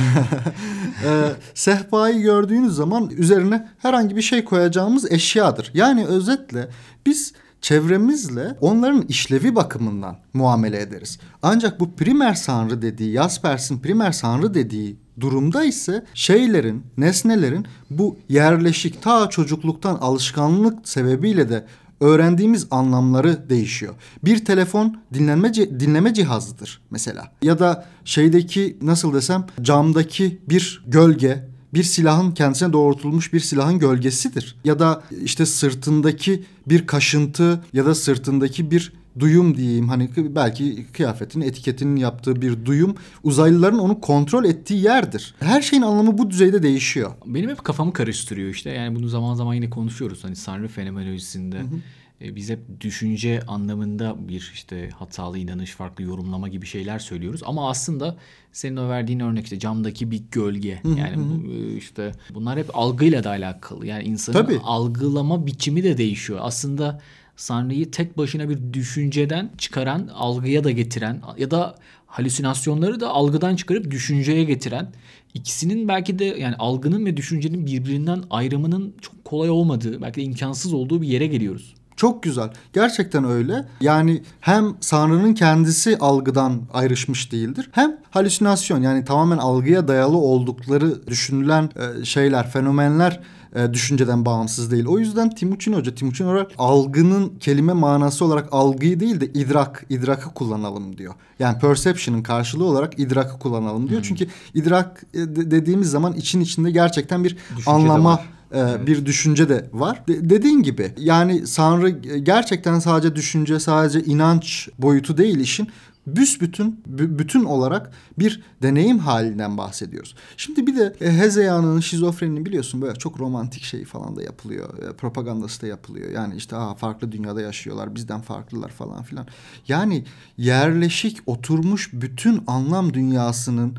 ee, 1.04 1.30
sehpayı 1.54 2.20
gördüğünüz 2.20 2.74
zaman 2.74 3.10
üzerine 3.10 3.68
herhangi 3.78 4.16
bir 4.16 4.22
şey 4.22 4.44
koyacağımız 4.44 5.12
eşyadır. 5.12 5.70
Yani 5.74 6.06
özetle 6.06 6.68
biz 7.06 7.32
çevremizle 7.60 8.56
onların 8.60 9.02
işlevi 9.02 9.54
bakımından 9.54 10.16
muamele 10.34 10.80
ederiz. 10.80 11.18
Ancak 11.42 11.80
bu 11.80 11.94
primer 11.94 12.34
sanrı 12.34 12.82
dediği, 12.82 13.14
Jaspers'in 13.14 13.78
primer 13.78 14.12
sanrı 14.12 14.54
dediği 14.54 14.96
durumda 15.20 15.64
ise 15.64 16.04
şeylerin, 16.14 16.82
nesnelerin 16.96 17.66
bu 17.90 18.18
yerleşik 18.28 19.02
ta 19.02 19.28
çocukluktan 19.28 19.94
alışkanlık 19.94 20.88
sebebiyle 20.88 21.48
de 21.48 21.66
öğrendiğimiz 22.00 22.66
anlamları 22.70 23.50
değişiyor. 23.50 23.94
Bir 24.24 24.44
telefon 24.44 24.96
dinlenme 25.14 25.54
dinleme 25.54 26.14
cihazıdır 26.14 26.80
mesela. 26.90 27.32
Ya 27.42 27.58
da 27.58 27.86
şeydeki 28.04 28.76
nasıl 28.82 29.14
desem 29.14 29.46
camdaki 29.62 30.38
bir 30.48 30.84
gölge 30.86 31.48
bir 31.74 31.82
silahın 31.82 32.30
kendisine 32.30 32.72
doğrultulmuş 32.72 33.32
bir 33.32 33.40
silahın 33.40 33.78
gölgesidir. 33.78 34.56
Ya 34.64 34.78
da 34.78 35.02
işte 35.24 35.46
sırtındaki 35.46 36.44
bir 36.66 36.86
kaşıntı 36.86 37.60
ya 37.72 37.86
da 37.86 37.94
sırtındaki 37.94 38.70
bir 38.70 38.92
duyum 39.20 39.56
diyeyim 39.56 39.88
hani 39.88 40.10
belki 40.16 40.86
kıyafetin 40.92 41.40
etiketinin 41.40 41.96
yaptığı 41.96 42.42
bir 42.42 42.64
duyum 42.64 42.94
uzaylıların 43.22 43.78
onu 43.78 44.00
kontrol 44.00 44.44
ettiği 44.44 44.82
yerdir. 44.82 45.34
Her 45.40 45.62
şeyin 45.62 45.82
anlamı 45.82 46.18
bu 46.18 46.30
düzeyde 46.30 46.62
değişiyor. 46.62 47.10
Benim 47.26 47.50
hep 47.50 47.64
kafamı 47.64 47.92
karıştırıyor 47.92 48.50
işte 48.50 48.70
yani 48.70 48.96
bunu 48.96 49.08
zaman 49.08 49.34
zaman 49.34 49.54
yine 49.54 49.70
konuşuyoruz 49.70 50.24
hani 50.24 50.36
Sanrı 50.36 50.68
fenomenolojisinde. 50.68 51.58
Hı 51.58 51.62
hı 51.62 51.76
e, 52.20 52.36
biz 52.36 52.50
hep 52.50 52.80
düşünce 52.80 53.42
anlamında 53.46 54.28
bir 54.28 54.50
işte 54.54 54.90
hatalı 54.90 55.38
inanış, 55.38 55.70
farklı 55.70 56.04
yorumlama 56.04 56.48
gibi 56.48 56.66
şeyler 56.66 56.98
söylüyoruz. 56.98 57.40
Ama 57.44 57.70
aslında 57.70 58.16
senin 58.52 58.76
o 58.76 58.88
verdiğin 58.88 59.20
örnek 59.20 59.44
işte 59.44 59.58
camdaki 59.58 60.10
bir 60.10 60.22
gölge. 60.32 60.80
Yani 60.96 61.16
bu, 61.16 61.52
e, 61.52 61.76
işte 61.76 62.12
bunlar 62.34 62.58
hep 62.58 62.78
algıyla 62.78 63.24
da 63.24 63.30
alakalı. 63.30 63.86
Yani 63.86 64.04
insanın 64.04 64.38
Tabii. 64.38 64.58
algılama 64.64 65.46
biçimi 65.46 65.82
de 65.82 65.98
değişiyor. 65.98 66.38
Aslında 66.42 67.00
Sanrı'yı 67.38 67.90
tek 67.90 68.18
başına 68.18 68.48
bir 68.48 68.72
düşünceden 68.72 69.50
çıkaran, 69.58 70.10
algıya 70.14 70.64
da 70.64 70.70
getiren 70.70 71.22
ya 71.38 71.50
da 71.50 71.74
halüsinasyonları 72.06 73.00
da 73.00 73.08
algıdan 73.08 73.56
çıkarıp 73.56 73.90
düşünceye 73.90 74.44
getiren 74.44 74.92
ikisinin 75.34 75.88
belki 75.88 76.18
de 76.18 76.24
yani 76.24 76.56
algının 76.56 77.06
ve 77.06 77.16
düşüncenin 77.16 77.66
birbirinden 77.66 78.22
ayrımının 78.30 78.94
çok 79.00 79.24
kolay 79.24 79.50
olmadığı, 79.50 80.02
belki 80.02 80.16
de 80.16 80.22
imkansız 80.22 80.72
olduğu 80.72 81.02
bir 81.02 81.08
yere 81.08 81.26
geliyoruz. 81.26 81.74
Çok 81.96 82.22
güzel. 82.22 82.50
Gerçekten 82.72 83.24
öyle. 83.24 83.64
Yani 83.80 84.22
hem 84.40 84.76
Sanrı'nın 84.80 85.34
kendisi 85.34 85.98
algıdan 85.98 86.62
ayrışmış 86.72 87.32
değildir. 87.32 87.68
Hem 87.72 87.96
halüsinasyon 88.10 88.82
yani 88.82 89.04
tamamen 89.04 89.38
algıya 89.38 89.88
dayalı 89.88 90.16
oldukları 90.16 91.06
düşünülen 91.06 91.70
e, 92.00 92.04
şeyler, 92.04 92.50
fenomenler 92.50 93.20
e, 93.54 93.72
düşünceden 93.72 94.24
bağımsız 94.24 94.70
değil. 94.70 94.86
O 94.86 94.98
yüzden 94.98 95.30
Timuçin 95.30 95.72
Hoca, 95.72 95.94
Timuçin 95.94 96.24
olarak 96.24 96.50
algının 96.58 97.32
kelime 97.40 97.72
manası 97.72 98.24
olarak 98.24 98.48
algıyı 98.52 99.00
değil 99.00 99.20
de 99.20 99.26
idrak, 99.26 99.84
idrakı 99.88 100.34
kullanalım 100.34 100.98
diyor. 100.98 101.14
Yani 101.38 101.58
perception'ın 101.58 102.22
karşılığı 102.22 102.64
olarak 102.64 102.98
idrakı 102.98 103.38
kullanalım 103.38 103.88
diyor. 103.88 104.00
Hmm. 104.00 104.08
Çünkü 104.08 104.26
idrak 104.54 105.02
e, 105.14 105.18
dediğimiz 105.50 105.90
zaman 105.90 106.12
için 106.12 106.40
içinde 106.40 106.70
gerçekten 106.70 107.24
bir 107.24 107.36
Düşünce 107.56 107.70
anlama 107.70 108.20
e, 108.52 108.60
evet. 108.60 108.86
bir 108.86 109.06
düşünce 109.06 109.48
de 109.48 109.70
var. 109.72 110.02
De, 110.08 110.30
dediğin 110.30 110.62
gibi 110.62 110.92
yani 110.98 111.46
Sanrı 111.46 111.88
gerçekten 112.18 112.78
sadece 112.78 113.16
düşünce, 113.16 113.60
sadece 113.60 114.04
inanç 114.04 114.68
boyutu 114.78 115.16
değil 115.16 115.40
işin 115.40 115.68
büsbütün 116.16 116.82
bütün 116.86 117.44
olarak 117.44 117.90
bir 118.18 118.42
deneyim 118.62 118.98
halinden 118.98 119.58
bahsediyoruz. 119.58 120.14
Şimdi 120.36 120.66
bir 120.66 120.76
de 120.76 120.96
e, 121.00 121.12
Hezeyan'ın 121.12 121.80
şizofrenini 121.80 122.46
biliyorsun 122.46 122.82
böyle 122.82 122.98
çok 122.98 123.20
romantik 123.20 123.62
şey 123.62 123.84
falan 123.84 124.16
da 124.16 124.22
yapılıyor. 124.22 124.78
E, 124.78 124.92
propagandası 124.92 125.62
da 125.62 125.66
yapılıyor. 125.66 126.10
Yani 126.10 126.36
işte 126.36 126.56
aa, 126.56 126.74
farklı 126.74 127.12
dünyada 127.12 127.40
yaşıyorlar 127.40 127.94
bizden 127.94 128.20
farklılar 128.20 128.68
falan 128.68 129.02
filan. 129.02 129.26
Yani 129.68 130.04
yerleşik 130.36 131.18
oturmuş 131.26 131.90
bütün 131.92 132.42
anlam 132.46 132.94
dünyasının 132.94 133.76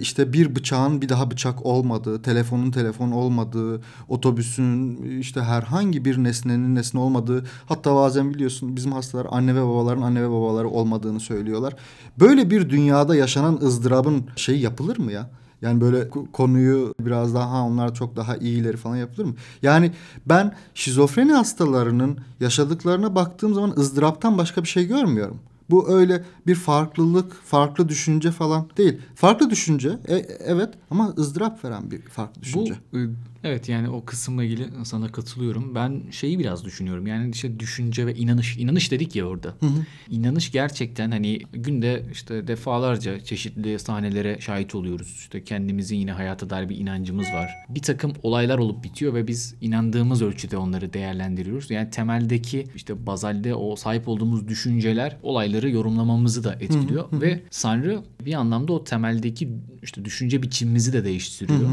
işte 0.00 0.32
bir 0.32 0.56
bıçağın 0.56 1.02
bir 1.02 1.08
daha 1.08 1.30
bıçak 1.30 1.66
olmadığı, 1.66 2.22
telefonun 2.22 2.70
telefon 2.70 3.10
olmadığı, 3.10 3.80
otobüsün 4.08 5.02
işte 5.20 5.40
herhangi 5.40 6.04
bir 6.04 6.24
nesnenin 6.24 6.74
nesne 6.74 7.00
olmadığı, 7.00 7.44
hatta 7.66 7.94
bazen 7.94 8.34
biliyorsun 8.34 8.76
bizim 8.76 8.92
hastalar 8.92 9.26
anne 9.30 9.54
ve 9.54 9.62
babaların 9.62 10.02
anne 10.02 10.22
ve 10.22 10.30
babaları 10.30 10.68
olmadığını 10.68 11.20
söylüyorlar. 11.20 11.76
Böyle 12.20 12.50
bir 12.50 12.70
dünyada 12.70 13.16
yaşanan 13.16 13.60
ızdırabın 13.62 14.26
şey 14.36 14.60
yapılır 14.60 14.98
mı 14.98 15.12
ya? 15.12 15.30
Yani 15.62 15.80
böyle 15.80 16.08
konuyu 16.32 16.94
biraz 17.00 17.34
daha 17.34 17.50
ha 17.50 17.62
onlar 17.62 17.94
çok 17.94 18.16
daha 18.16 18.36
iyileri 18.36 18.76
falan 18.76 18.96
yapılır 18.96 19.24
mı? 19.24 19.34
Yani 19.62 19.92
ben 20.26 20.54
şizofreni 20.74 21.32
hastalarının 21.32 22.18
yaşadıklarına 22.40 23.14
baktığım 23.14 23.54
zaman 23.54 23.74
ızdıraptan 23.78 24.38
başka 24.38 24.62
bir 24.62 24.68
şey 24.68 24.86
görmüyorum. 24.86 25.38
Bu 25.70 25.90
öyle 25.90 26.24
bir 26.46 26.54
farklılık, 26.54 27.32
farklı 27.44 27.88
düşünce 27.88 28.30
falan 28.30 28.68
değil. 28.76 28.98
Farklı 29.14 29.50
düşünce 29.50 29.98
e, 30.08 30.14
evet 30.44 30.74
ama 30.90 31.14
ızdırap 31.18 31.64
veren 31.64 31.90
bir 31.90 32.02
farklı 32.02 32.42
düşünce. 32.42 32.74
Bu 32.92 32.98
Evet 33.46 33.68
yani 33.68 33.88
o 33.88 34.04
kısımla 34.04 34.44
ilgili 34.44 34.64
sana 34.84 35.12
katılıyorum. 35.12 35.74
Ben 35.74 36.02
şeyi 36.10 36.38
biraz 36.38 36.64
düşünüyorum. 36.64 37.06
Yani 37.06 37.30
işte 37.30 37.60
düşünce 37.60 38.06
ve 38.06 38.14
inanış. 38.14 38.56
İnanış 38.56 38.90
dedik 38.90 39.16
ya 39.16 39.24
orada. 39.24 39.48
Hı 39.48 39.66
hı. 39.66 39.84
İnanış 40.10 40.52
gerçekten 40.52 41.10
hani 41.10 41.40
günde 41.52 42.02
işte 42.12 42.48
defalarca 42.48 43.20
çeşitli 43.24 43.78
sahnelere 43.78 44.40
şahit 44.40 44.74
oluyoruz. 44.74 45.16
İşte 45.18 45.44
kendimizin 45.44 45.96
yine 45.96 46.12
hayata 46.12 46.50
dair 46.50 46.68
bir 46.68 46.76
inancımız 46.76 47.26
var. 47.26 47.50
Bir 47.68 47.82
takım 47.82 48.12
olaylar 48.22 48.58
olup 48.58 48.84
bitiyor 48.84 49.14
ve 49.14 49.26
biz 49.26 49.54
inandığımız 49.60 50.22
ölçüde 50.22 50.56
onları 50.56 50.92
değerlendiriyoruz. 50.92 51.70
Yani 51.70 51.90
temeldeki 51.90 52.66
işte 52.74 53.06
bazalde 53.06 53.54
o 53.54 53.76
sahip 53.76 54.08
olduğumuz 54.08 54.48
düşünceler 54.48 55.16
olayları 55.22 55.55
yorumlamamızı 55.62 56.44
da 56.44 56.52
etkiliyor. 56.52 57.04
Ve 57.12 57.42
Sanrı 57.50 58.02
bir 58.24 58.34
anlamda 58.34 58.72
o 58.72 58.84
temeldeki 58.84 59.48
işte 59.82 60.04
düşünce 60.04 60.42
biçimimizi 60.42 60.92
de 60.92 61.04
değiştiriyor. 61.04 61.70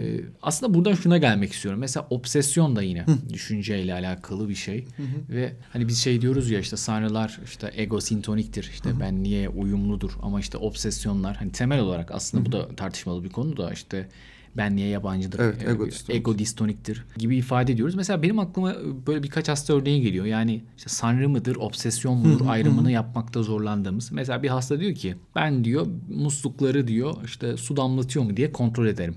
Ee, 0.00 0.20
aslında 0.42 0.74
buradan 0.74 0.94
şuna 0.94 1.18
gelmek 1.18 1.52
istiyorum. 1.52 1.80
Mesela 1.80 2.06
obsesyon 2.10 2.76
da 2.76 2.82
yine 2.82 3.06
düşünceyle 3.32 3.94
alakalı 3.94 4.48
bir 4.48 4.54
şey. 4.54 4.84
Ve 5.30 5.52
hani 5.72 5.88
biz 5.88 5.98
şey 5.98 6.20
diyoruz 6.20 6.50
ya 6.50 6.60
işte 6.60 6.76
sanrılar 6.76 7.40
işte 7.44 7.70
ego 7.74 8.00
sintoniktir. 8.00 8.70
İşte 8.72 8.90
hı. 8.90 9.00
benliğe 9.00 9.48
uyumludur 9.48 10.12
ama 10.22 10.40
işte 10.40 10.58
obsesyonlar 10.58 11.36
hani 11.36 11.52
temel 11.52 11.80
olarak 11.80 12.10
aslında 12.10 12.46
bu 12.46 12.52
da 12.52 12.68
tartışmalı 12.68 13.24
bir 13.24 13.30
konu 13.30 13.56
da 13.56 13.72
işte 13.72 14.08
ben 14.56 14.76
niye 14.76 14.88
yabancıdır, 14.88 15.38
evet, 15.40 15.68
ego, 15.68 15.86
distonik. 15.86 16.20
ego 16.20 16.38
distoniktir 16.38 17.04
gibi 17.16 17.36
ifade 17.36 17.72
ediyoruz. 17.72 17.94
Mesela 17.94 18.22
benim 18.22 18.38
aklıma 18.38 18.74
böyle 19.06 19.22
birkaç 19.22 19.48
hasta 19.48 19.74
örneği 19.74 20.02
geliyor. 20.02 20.26
Yani 20.26 20.62
işte 20.76 20.88
sanrı 20.88 21.28
mıdır, 21.28 21.56
obsesyon 21.56 22.18
mudur 22.18 22.46
ayrımını 22.48 22.92
yapmakta 22.92 23.42
zorlandığımız. 23.42 24.12
Mesela 24.12 24.42
bir 24.42 24.48
hasta 24.48 24.80
diyor 24.80 24.94
ki 24.94 25.14
ben 25.36 25.64
diyor 25.64 25.86
muslukları 26.16 26.88
diyor 26.88 27.14
işte 27.24 27.56
su 27.56 27.76
damlatıyor 27.76 28.24
mu 28.24 28.36
diye 28.36 28.52
kontrol 28.52 28.86
ederim. 28.86 29.14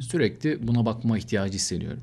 Sürekli 0.00 0.68
buna 0.68 0.86
bakma 0.86 1.18
ihtiyacı 1.18 1.54
hissediyorum. 1.54 2.00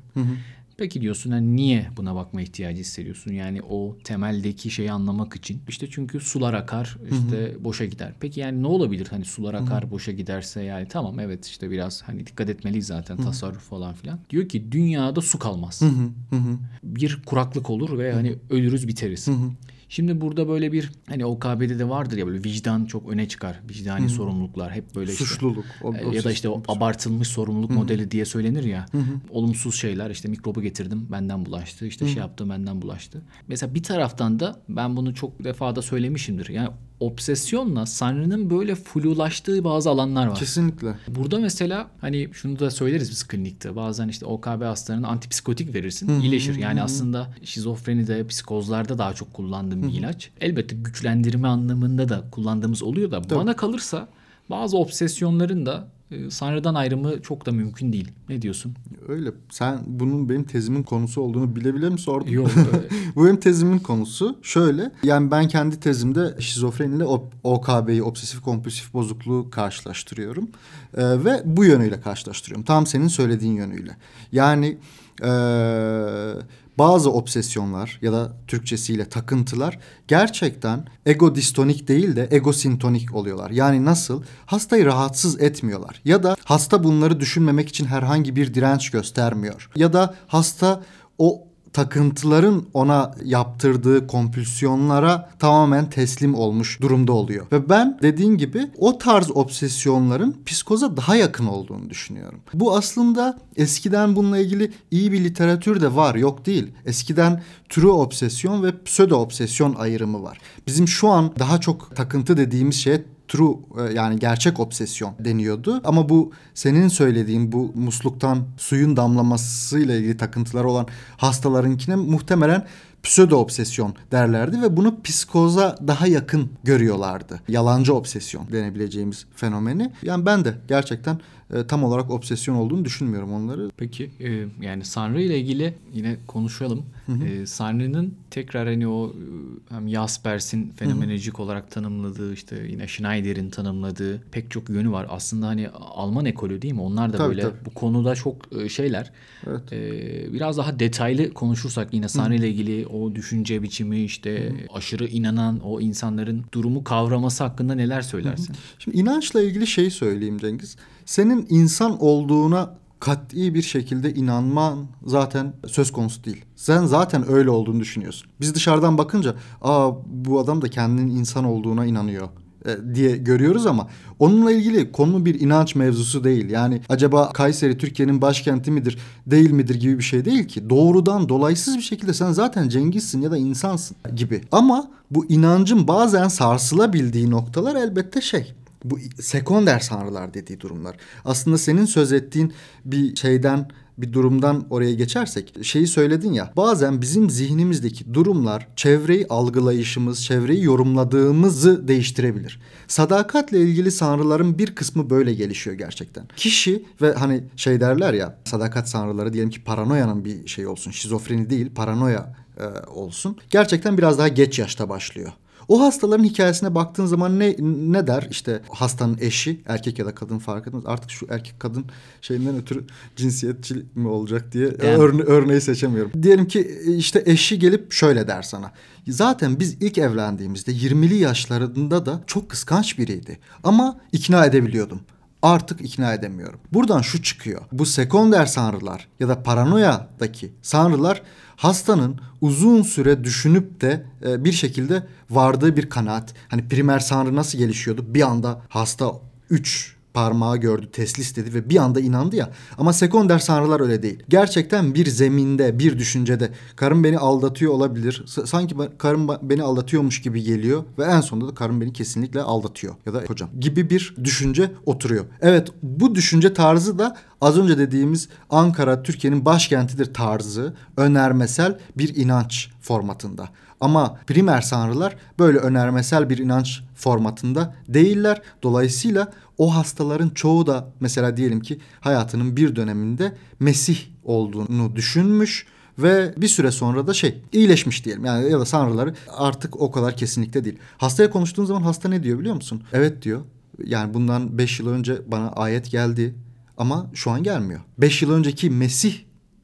Peki 0.78 1.00
diyorsun 1.00 1.30
yani 1.32 1.56
niye 1.56 1.88
buna 1.96 2.14
bakma 2.14 2.42
ihtiyacı 2.42 2.80
hissediyorsun? 2.80 3.32
Yani 3.32 3.62
o 3.62 3.98
temeldeki 4.04 4.70
şeyi 4.70 4.92
anlamak 4.92 5.36
için. 5.36 5.62
İşte 5.68 5.86
çünkü 5.90 6.20
sular 6.20 6.54
akar 6.54 6.96
işte 7.10 7.36
Hı-hı. 7.36 7.64
boşa 7.64 7.84
gider. 7.84 8.12
Peki 8.20 8.40
yani 8.40 8.62
ne 8.62 8.66
olabilir 8.66 9.06
hani 9.10 9.24
sular 9.24 9.54
akar 9.54 9.82
Hı-hı. 9.82 9.90
boşa 9.90 10.12
giderse 10.12 10.62
yani 10.62 10.88
tamam 10.88 11.20
evet 11.20 11.46
işte 11.46 11.70
biraz 11.70 12.02
hani 12.02 12.26
dikkat 12.26 12.48
etmeliyiz 12.48 12.86
zaten 12.86 13.16
Hı-hı. 13.16 13.26
tasarruf 13.26 13.62
falan 13.62 13.94
filan. 13.94 14.18
Diyor 14.30 14.48
ki 14.48 14.72
dünyada 14.72 15.20
su 15.20 15.38
kalmaz. 15.38 15.82
Hı-hı. 15.82 16.58
Bir 16.82 17.22
kuraklık 17.26 17.70
olur 17.70 17.98
ve 17.98 18.08
Hı-hı. 18.08 18.16
hani 18.16 18.36
ölürüz 18.50 18.88
biteriz. 18.88 19.26
Hı-hı. 19.26 19.50
Şimdi 19.88 20.20
burada 20.20 20.48
böyle 20.48 20.72
bir 20.72 20.92
hani 21.08 21.26
OKB'de 21.26 21.78
de 21.78 21.88
vardır 21.88 22.16
ya 22.16 22.26
böyle 22.26 22.44
vicdan 22.44 22.84
çok 22.84 23.08
öne 23.08 23.28
çıkar. 23.28 23.60
Vicdani 23.68 24.00
Hı-hı. 24.00 24.08
sorumluluklar 24.08 24.72
hep 24.72 24.94
böyle 24.94 25.12
işte. 25.12 25.24
Suçluluk. 25.24 25.64
O, 25.82 25.88
o 25.88 26.12
ya 26.12 26.24
da 26.24 26.32
işte 26.32 26.48
o 26.48 26.62
abartılmış 26.68 27.28
sorumluluk 27.28 27.70
Hı-hı. 27.70 27.78
modeli 27.78 28.10
diye 28.10 28.24
söylenir 28.24 28.64
ya. 28.64 28.86
Hı-hı. 28.92 29.20
Olumsuz 29.30 29.74
şeyler 29.74 30.10
işte 30.10 30.28
mikrobu 30.28 30.62
getirdim 30.62 31.06
benden 31.10 31.46
bulaştı. 31.46 31.86
işte 31.86 32.04
Hı-hı. 32.04 32.12
şey 32.12 32.20
yaptım 32.20 32.50
benden 32.50 32.82
bulaştı. 32.82 33.22
Mesela 33.48 33.74
bir 33.74 33.82
taraftan 33.82 34.40
da 34.40 34.62
ben 34.68 34.96
bunu 34.96 35.14
çok 35.14 35.44
defa 35.44 35.76
da 35.76 35.82
söylemişimdir. 35.82 36.48
Yani 36.48 36.68
obsesyonla 37.00 37.86
Sanrı'nın 37.86 38.50
böyle 38.50 38.74
flulaştığı 38.74 39.64
bazı 39.64 39.90
alanlar 39.90 40.26
var. 40.26 40.38
Kesinlikle. 40.38 40.94
Burada 41.08 41.38
mesela 41.38 41.90
hani 42.00 42.28
şunu 42.32 42.58
da 42.58 42.70
söyleriz 42.70 43.10
biz 43.10 43.26
klinikte. 43.28 43.76
Bazen 43.76 44.08
işte 44.08 44.26
OKB 44.26 44.62
hastalarına 44.62 45.08
antipsikotik 45.08 45.74
verirsin. 45.74 46.08
Hı-hı. 46.08 46.22
iyileşir. 46.22 46.54
Yani 46.54 46.76
Hı-hı. 46.76 46.84
aslında 46.84 47.34
şizofreni 47.44 48.06
de 48.06 48.26
psikozlarda 48.26 48.98
daha 48.98 49.14
çok 49.14 49.34
kullandığım 49.34 49.82
bir 49.82 49.92
ilaç. 49.92 50.30
Elbette 50.40 50.76
güçlendirme 50.76 51.48
anlamında 51.48 52.08
da 52.08 52.24
kullandığımız 52.30 52.82
oluyor 52.82 53.10
da 53.10 53.22
Tabii. 53.22 53.38
bana 53.38 53.56
kalırsa 53.56 54.08
bazı 54.50 54.78
obsesyonların 54.78 55.66
da 55.66 55.88
Sanrı'dan 56.30 56.74
ayrımı 56.74 57.22
çok 57.22 57.46
da 57.46 57.52
mümkün 57.52 57.92
değil. 57.92 58.10
Ne 58.28 58.42
diyorsun? 58.42 58.74
Öyle. 59.08 59.30
Sen 59.50 59.78
bunun 59.86 60.28
benim 60.28 60.44
tezimin 60.44 60.82
konusu 60.82 61.20
olduğunu 61.20 61.56
bile 61.56 61.74
bile 61.74 61.90
mi 61.90 61.98
sordun? 61.98 62.30
Yok. 62.30 62.50
Bu 63.16 63.24
benim 63.24 63.40
tezimin 63.40 63.78
konusu. 63.78 64.38
Şöyle. 64.42 64.92
Yani 65.02 65.30
ben 65.30 65.48
kendi 65.48 65.80
tezimde 65.80 66.36
şizofreni 66.40 66.96
ile 66.96 67.04
OKB'yi, 67.44 68.02
obsesif 68.02 68.40
kompulsif 68.40 68.94
bozukluğu 68.94 69.50
karşılaştırıyorum. 69.50 70.48
Ee, 70.96 71.24
ve 71.24 71.42
bu 71.44 71.64
yönüyle 71.64 72.00
karşılaştırıyorum. 72.00 72.64
Tam 72.64 72.86
senin 72.86 73.08
söylediğin 73.08 73.52
yönüyle. 73.52 73.96
Yani... 74.32 74.78
Ee, 75.22 76.32
bazı 76.78 77.12
obsesyonlar 77.12 77.98
ya 78.02 78.12
da 78.12 78.32
Türkçesiyle 78.46 79.08
takıntılar 79.08 79.78
gerçekten 80.08 80.84
ego 81.06 81.34
distonik 81.34 81.88
değil 81.88 82.16
de 82.16 82.28
egosintonik 82.30 83.14
oluyorlar. 83.14 83.50
Yani 83.50 83.84
nasıl? 83.84 84.22
Hastayı 84.46 84.84
rahatsız 84.84 85.40
etmiyorlar 85.40 86.00
ya 86.04 86.22
da 86.22 86.36
hasta 86.44 86.84
bunları 86.84 87.20
düşünmemek 87.20 87.68
için 87.68 87.86
herhangi 87.86 88.36
bir 88.36 88.54
direnç 88.54 88.90
göstermiyor. 88.90 89.70
Ya 89.76 89.92
da 89.92 90.14
hasta 90.26 90.82
o 91.18 91.47
takıntıların 91.72 92.66
ona 92.74 93.14
yaptırdığı 93.24 94.06
kompülsiyonlara 94.06 95.30
tamamen 95.38 95.90
teslim 95.90 96.34
olmuş 96.34 96.80
durumda 96.80 97.12
oluyor. 97.12 97.46
Ve 97.52 97.68
ben 97.68 97.98
dediğin 98.02 98.36
gibi 98.36 98.70
o 98.78 98.98
tarz 98.98 99.30
obsesyonların 99.30 100.36
psikoza 100.46 100.96
daha 100.96 101.16
yakın 101.16 101.46
olduğunu 101.46 101.90
düşünüyorum. 101.90 102.40
Bu 102.54 102.76
aslında 102.76 103.38
eskiden 103.56 104.16
bununla 104.16 104.38
ilgili 104.38 104.72
iyi 104.90 105.12
bir 105.12 105.24
literatür 105.24 105.80
de 105.80 105.94
var 105.94 106.14
yok 106.14 106.46
değil. 106.46 106.72
Eskiden 106.84 107.42
true 107.68 107.90
obsesyon 107.90 108.62
ve 108.62 108.82
pseudo 108.84 109.16
obsesyon 109.16 109.74
ayrımı 109.74 110.22
var. 110.22 110.40
Bizim 110.66 110.88
şu 110.88 111.08
an 111.08 111.32
daha 111.38 111.60
çok 111.60 111.96
takıntı 111.96 112.36
dediğimiz 112.36 112.76
şeye 112.76 113.04
true 113.28 113.56
e, 113.78 113.92
yani 113.92 114.18
gerçek 114.18 114.60
obsesyon 114.60 115.14
deniyordu. 115.18 115.80
Ama 115.84 116.08
bu 116.08 116.32
senin 116.54 116.88
söylediğin 116.88 117.52
bu 117.52 117.72
musluktan 117.74 118.46
suyun 118.56 118.96
damlamasıyla 118.96 119.94
ilgili 119.94 120.16
takıntılar 120.16 120.64
olan 120.64 120.86
hastalarınkine 121.16 121.96
muhtemelen 121.96 122.66
pseudo 123.02 123.36
obsesyon 123.36 123.94
derlerdi 124.12 124.62
ve 124.62 124.76
bunu 124.76 125.02
psikoza 125.02 125.76
daha 125.86 126.06
yakın 126.06 126.50
görüyorlardı. 126.64 127.40
Yalancı 127.48 127.94
obsesyon 127.94 128.52
denebileceğimiz 128.52 129.26
fenomeni. 129.36 129.92
Yani 130.02 130.26
ben 130.26 130.44
de 130.44 130.54
gerçekten 130.68 131.20
e, 131.54 131.66
tam 131.66 131.84
olarak 131.84 132.10
obsesyon 132.10 132.54
olduğunu 132.54 132.84
düşünmüyorum 132.84 133.32
onları. 133.32 133.70
Peki 133.76 134.10
e, 134.20 134.44
yani 134.60 134.84
Sanrı 134.84 135.22
ile 135.22 135.38
ilgili 135.38 135.74
yine 135.94 136.16
konuşalım. 136.26 136.82
Hı 137.06 137.12
hı. 137.12 137.24
E, 137.24 137.46
Sanrı'nın 137.46 138.14
tekrar 138.30 138.68
hani 138.68 138.88
o 138.88 139.08
e, 139.08 139.74
hem 139.74 139.88
Jaspers'in 139.88 140.72
fenomenolojik 140.76 141.34
hı 141.34 141.38
hı. 141.38 141.42
olarak 141.42 141.70
tanımladığı 141.70 142.34
işte 142.34 142.66
yine 142.68 142.88
Schneider'in 142.88 143.50
tanımladığı 143.50 144.22
pek 144.32 144.50
çok 144.50 144.68
yönü 144.68 144.92
var. 144.92 145.06
Aslında 145.10 145.46
hani 145.46 145.68
Alman 145.68 146.24
ekolü 146.24 146.62
değil 146.62 146.74
mi? 146.74 146.80
Onlar 146.80 147.12
da 147.12 147.16
tabii, 147.16 147.28
böyle 147.28 147.42
tabii. 147.42 147.64
bu 147.64 147.70
konuda 147.70 148.14
çok 148.14 148.36
e, 148.60 148.68
şeyler. 148.68 149.10
Evet. 149.46 149.72
E, 149.72 150.32
biraz 150.32 150.58
daha 150.58 150.78
detaylı 150.78 151.34
konuşursak 151.34 151.94
yine 151.94 152.08
Sanrı 152.08 152.34
ile 152.34 152.48
ilgili 152.48 152.86
o 152.86 153.14
düşünce 153.14 153.62
biçimi 153.62 154.00
işte 154.00 154.48
hı 154.48 154.50
hı. 154.50 154.76
aşırı 154.78 155.06
inanan 155.06 155.60
o 155.60 155.80
insanların 155.80 156.44
durumu 156.54 156.84
kavraması 156.84 157.44
hakkında 157.44 157.74
neler 157.74 158.02
söylersin? 158.02 158.54
Hı 158.54 158.58
hı. 158.58 158.62
Şimdi 158.78 158.96
inançla 158.96 159.42
ilgili 159.42 159.66
şey 159.66 159.90
söyleyeyim 159.90 160.38
Cengiz 160.38 160.76
senin 161.08 161.46
insan 161.48 162.02
olduğuna 162.02 162.74
kat'i 163.00 163.54
bir 163.54 163.62
şekilde 163.62 164.14
inanman 164.14 164.86
zaten 165.06 165.52
söz 165.66 165.92
konusu 165.92 166.24
değil. 166.24 166.44
Sen 166.56 166.86
zaten 166.86 167.30
öyle 167.30 167.50
olduğunu 167.50 167.80
düşünüyorsun. 167.80 168.30
Biz 168.40 168.54
dışarıdan 168.54 168.98
bakınca 168.98 169.34
aa 169.62 169.90
bu 170.06 170.40
adam 170.40 170.62
da 170.62 170.68
kendinin 170.68 171.16
insan 171.16 171.44
olduğuna 171.44 171.86
inanıyor 171.86 172.28
e, 172.66 172.94
diye 172.94 173.16
görüyoruz 173.16 173.66
ama 173.66 173.88
onunla 174.18 174.52
ilgili 174.52 174.92
konu 174.92 175.24
bir 175.24 175.40
inanç 175.40 175.74
mevzusu 175.74 176.24
değil. 176.24 176.50
Yani 176.50 176.82
acaba 176.88 177.32
Kayseri 177.32 177.78
Türkiye'nin 177.78 178.22
başkenti 178.22 178.70
midir 178.70 178.98
değil 179.26 179.50
midir 179.50 179.74
gibi 179.74 179.98
bir 179.98 180.04
şey 180.04 180.24
değil 180.24 180.44
ki. 180.48 180.70
Doğrudan 180.70 181.28
dolaysız 181.28 181.76
bir 181.76 181.82
şekilde 181.82 182.14
sen 182.14 182.32
zaten 182.32 182.68
Cengiz'sin 182.68 183.22
ya 183.22 183.30
da 183.30 183.36
insansın 183.36 183.96
gibi. 184.16 184.40
Ama 184.52 184.90
bu 185.10 185.26
inancın 185.26 185.88
bazen 185.88 186.28
sarsılabildiği 186.28 187.30
noktalar 187.30 187.76
elbette 187.76 188.20
şey 188.20 188.54
bu 188.84 188.98
sekonder 189.20 189.78
sanrılar 189.78 190.34
dediği 190.34 190.60
durumlar. 190.60 190.96
Aslında 191.24 191.58
senin 191.58 191.84
söz 191.84 192.12
ettiğin 192.12 192.52
bir 192.84 193.16
şeyden 193.16 193.68
bir 193.98 194.12
durumdan 194.12 194.66
oraya 194.70 194.94
geçersek 194.94 195.64
şeyi 195.64 195.86
söyledin 195.86 196.32
ya 196.32 196.52
bazen 196.56 197.02
bizim 197.02 197.30
zihnimizdeki 197.30 198.14
durumlar 198.14 198.68
çevreyi 198.76 199.26
algılayışımız, 199.28 200.24
çevreyi 200.24 200.64
yorumladığımızı 200.64 201.88
değiştirebilir. 201.88 202.60
Sadakatle 202.88 203.60
ilgili 203.60 203.90
sanrıların 203.90 204.58
bir 204.58 204.74
kısmı 204.74 205.10
böyle 205.10 205.34
gelişiyor 205.34 205.76
gerçekten. 205.76 206.28
Kişi 206.36 206.84
ve 207.02 207.12
hani 207.12 207.44
şey 207.56 207.80
derler 207.80 208.14
ya 208.14 208.38
sadakat 208.44 208.88
sanrıları 208.88 209.32
diyelim 209.32 209.50
ki 209.50 209.64
paranoyanın 209.64 210.24
bir 210.24 210.48
şey 210.48 210.66
olsun 210.66 210.90
şizofreni 210.90 211.50
değil 211.50 211.70
paranoya 211.74 212.34
e, 212.60 212.64
olsun. 212.90 213.36
Gerçekten 213.50 213.98
biraz 213.98 214.18
daha 214.18 214.28
geç 214.28 214.58
yaşta 214.58 214.88
başlıyor. 214.88 215.32
O 215.68 215.80
hastaların 215.80 216.24
hikayesine 216.24 216.74
baktığın 216.74 217.06
zaman 217.06 217.38
ne 217.38 217.56
ne 217.92 218.06
der? 218.06 218.26
İşte 218.30 218.62
hastanın 218.70 219.18
eşi, 219.20 219.60
erkek 219.66 219.98
ya 219.98 220.06
da 220.06 220.14
kadın 220.14 220.38
fark 220.38 220.66
etmez. 220.66 220.82
Artık 220.86 221.10
şu 221.10 221.26
erkek 221.30 221.60
kadın 221.60 221.84
şeyinden 222.20 222.56
ötürü 222.56 222.84
cinsiyetçi 223.16 223.86
mi 223.94 224.08
olacak 224.08 224.52
diye 224.52 224.64
yani. 224.64 224.96
örne 224.96 225.22
örneği 225.22 225.60
seçemiyorum. 225.60 226.22
Diyelim 226.22 226.48
ki 226.48 226.80
işte 226.96 227.22
eşi 227.26 227.58
gelip 227.58 227.92
şöyle 227.92 228.28
der 228.28 228.42
sana. 228.42 228.72
Zaten 229.08 229.60
biz 229.60 229.74
ilk 229.80 229.98
evlendiğimizde 229.98 230.72
20'li 230.72 231.16
yaşlarında 231.16 232.06
da 232.06 232.20
çok 232.26 232.48
kıskanç 232.50 232.98
biriydi. 232.98 233.38
Ama 233.64 234.00
ikna 234.12 234.46
edebiliyordum 234.46 235.00
artık 235.42 235.80
ikna 235.80 236.14
edemiyorum. 236.14 236.60
Buradan 236.72 237.00
şu 237.00 237.22
çıkıyor. 237.22 237.62
Bu 237.72 237.86
sekonder 237.86 238.46
sanrılar 238.46 239.08
ya 239.20 239.28
da 239.28 239.42
paranoyadaki 239.42 240.52
sanrılar 240.62 241.22
hastanın 241.58 242.20
uzun 242.40 242.82
süre 242.82 243.24
düşünüp 243.24 243.80
de 243.80 244.06
e, 244.26 244.44
bir 244.44 244.52
şekilde 244.52 245.06
vardığı 245.30 245.76
bir 245.76 245.88
kanaat. 245.88 246.34
Hani 246.48 246.68
primer 246.68 246.98
sanrı 246.98 247.36
nasıl 247.36 247.58
gelişiyordu? 247.58 248.14
Bir 248.14 248.22
anda 248.22 248.62
hasta 248.68 249.12
3 249.50 249.96
parmağı 250.14 250.56
gördü, 250.56 250.88
teslis 250.92 251.36
dedi 251.36 251.54
ve 251.54 251.70
bir 251.70 251.76
anda 251.76 252.00
inandı 252.00 252.36
ya. 252.36 252.50
Ama 252.78 252.92
sekonder 252.92 253.38
sanrılar 253.38 253.80
öyle 253.80 254.02
değil. 254.02 254.22
Gerçekten 254.28 254.94
bir 254.94 255.06
zeminde, 255.06 255.78
bir 255.78 255.98
düşüncede 255.98 256.50
karım 256.76 257.04
beni 257.04 257.18
aldatıyor 257.18 257.72
olabilir. 257.72 258.24
Sanki 258.44 258.74
karım 258.98 259.28
beni 259.42 259.62
aldatıyormuş 259.62 260.22
gibi 260.22 260.42
geliyor 260.42 260.84
ve 260.98 261.04
en 261.04 261.20
sonunda 261.20 261.48
da 261.48 261.54
karım 261.54 261.80
beni 261.80 261.92
kesinlikle 261.92 262.42
aldatıyor 262.42 262.94
ya 263.06 263.14
da 263.14 263.24
kocam 263.24 263.50
gibi 263.60 263.90
bir 263.90 264.14
düşünce 264.24 264.70
oturuyor. 264.86 265.24
Evet 265.40 265.68
bu 265.82 266.14
düşünce 266.14 266.54
tarzı 266.54 266.98
da 266.98 267.16
az 267.40 267.58
önce 267.58 267.78
dediğimiz 267.78 268.28
Ankara 268.50 269.02
Türkiye'nin 269.02 269.44
başkentidir 269.44 270.14
tarzı 270.14 270.74
önermesel 270.96 271.78
bir 271.98 272.16
inanç 272.16 272.70
formatında. 272.80 273.48
Ama 273.80 274.18
primer 274.26 274.60
sanrılar 274.60 275.16
böyle 275.38 275.58
önermesel 275.58 276.30
bir 276.30 276.38
inanç 276.38 276.80
formatında 276.94 277.74
değiller. 277.88 278.42
Dolayısıyla 278.62 279.32
o 279.58 279.74
hastaların 279.74 280.28
çoğu 280.28 280.66
da 280.66 280.88
mesela 281.00 281.36
diyelim 281.36 281.60
ki 281.60 281.78
hayatının 282.00 282.56
bir 282.56 282.76
döneminde 282.76 283.36
Mesih 283.60 283.98
olduğunu 284.24 284.96
düşünmüş 284.96 285.66
ve 285.98 286.34
bir 286.36 286.48
süre 286.48 286.70
sonra 286.70 287.06
da 287.06 287.14
şey 287.14 287.42
iyileşmiş 287.52 288.04
diyelim. 288.04 288.24
Yani 288.24 288.50
ya 288.50 288.60
da 288.60 288.64
sanrıları 288.64 289.14
artık 289.36 289.80
o 289.80 289.90
kadar 289.90 290.16
kesinlikle 290.16 290.64
değil. 290.64 290.78
Hastaya 290.98 291.30
konuştuğun 291.30 291.64
zaman 291.64 291.82
hasta 291.82 292.08
ne 292.08 292.22
diyor 292.22 292.38
biliyor 292.38 292.54
musun? 292.54 292.82
Evet 292.92 293.22
diyor. 293.22 293.40
Yani 293.84 294.14
bundan 294.14 294.58
beş 294.58 294.80
yıl 294.80 294.88
önce 294.88 295.18
bana 295.26 295.48
ayet 295.48 295.90
geldi 295.90 296.34
ama 296.76 297.10
şu 297.14 297.30
an 297.30 297.42
gelmiyor. 297.42 297.80
Beş 297.98 298.22
yıl 298.22 298.32
önceki 298.32 298.70
Mesih 298.70 299.14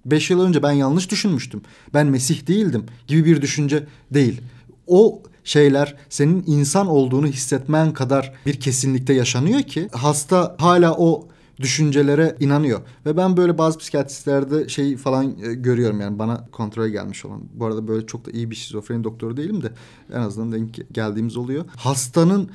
beş 0.06 0.30
yıl 0.30 0.40
önce 0.40 0.62
ben 0.62 0.72
yanlış 0.72 1.10
düşünmüştüm. 1.10 1.62
Ben 1.94 2.06
Mesih 2.06 2.46
değildim 2.46 2.84
gibi 3.06 3.24
bir 3.24 3.42
düşünce 3.42 3.86
değil. 4.10 4.40
O 4.86 5.22
şeyler 5.44 5.96
senin 6.08 6.44
insan 6.46 6.86
olduğunu 6.86 7.26
hissetmen 7.26 7.92
kadar 7.92 8.32
bir 8.46 8.60
kesinlikte 8.60 9.12
yaşanıyor 9.12 9.62
ki 9.62 9.88
hasta 9.92 10.56
hala 10.58 10.94
o 10.94 11.28
düşüncelere 11.60 12.36
inanıyor. 12.40 12.80
Ve 13.06 13.16
ben 13.16 13.36
böyle 13.36 13.58
bazı 13.58 13.78
psikiyatristlerde 13.78 14.68
şey 14.68 14.96
falan 14.96 15.36
e, 15.42 15.54
görüyorum 15.54 16.00
yani 16.00 16.18
bana 16.18 16.46
kontrole 16.52 16.90
gelmiş 16.90 17.24
olan. 17.24 17.40
Bu 17.54 17.66
arada 17.66 17.88
böyle 17.88 18.06
çok 18.06 18.26
da 18.26 18.30
iyi 18.30 18.50
bir 18.50 18.56
şizofreni 18.56 19.04
doktoru 19.04 19.36
değilim 19.36 19.62
de 19.62 19.72
en 20.12 20.20
azından 20.20 20.52
denk 20.52 20.94
geldiğimiz 20.94 21.36
oluyor. 21.36 21.64
Hastanın 21.76 22.50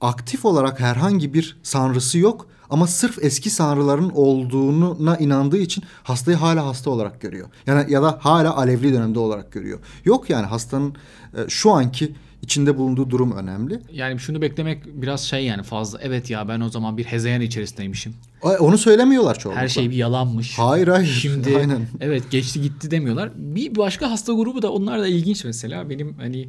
aktif 0.00 0.44
olarak 0.44 0.80
herhangi 0.80 1.34
bir 1.34 1.56
sanrısı 1.62 2.18
yok 2.18 2.46
ama 2.70 2.86
sırf 2.86 3.18
eski 3.24 3.50
sanrıların 3.50 4.10
olduğuna 4.14 5.16
inandığı 5.16 5.58
için 5.58 5.84
hastayı 6.02 6.36
hala 6.36 6.66
hasta 6.66 6.90
olarak 6.90 7.20
görüyor. 7.20 7.48
Yani 7.66 7.92
ya 7.92 8.02
da 8.02 8.18
hala 8.20 8.56
alevli 8.56 8.92
dönemde 8.92 9.18
olarak 9.18 9.52
görüyor. 9.52 9.78
Yok 10.04 10.30
yani 10.30 10.46
hastanın 10.46 10.94
e, 11.36 11.48
şu 11.48 11.70
anki 11.70 12.14
içinde 12.42 12.78
bulunduğu 12.78 13.10
durum 13.10 13.32
önemli. 13.32 13.80
Yani 13.92 14.20
şunu 14.20 14.42
beklemek 14.42 15.02
biraz 15.02 15.20
şey 15.20 15.44
yani 15.44 15.62
fazla. 15.62 15.98
Evet 16.02 16.30
ya 16.30 16.48
ben 16.48 16.60
o 16.60 16.68
zaman 16.68 16.96
bir 16.96 17.04
hezeyan 17.04 17.40
içerisindeymişim. 17.40 18.14
Onu 18.42 18.78
söylemiyorlar 18.78 19.38
çoğunlukla. 19.38 19.62
Her 19.62 19.68
şey 19.68 19.90
bir 19.90 19.96
yalanmış. 19.96 20.58
Hayır 20.58 20.88
hayır. 20.88 21.06
Şimdi 21.06 21.56
Aynen. 21.56 21.86
evet 22.00 22.30
geçti 22.30 22.62
gitti 22.62 22.90
demiyorlar. 22.90 23.30
Bir 23.36 23.76
başka 23.76 24.10
hasta 24.10 24.32
grubu 24.32 24.62
da 24.62 24.72
onlar 24.72 25.00
da 25.00 25.06
ilginç 25.06 25.44
mesela. 25.44 25.90
Benim 25.90 26.14
hani 26.18 26.48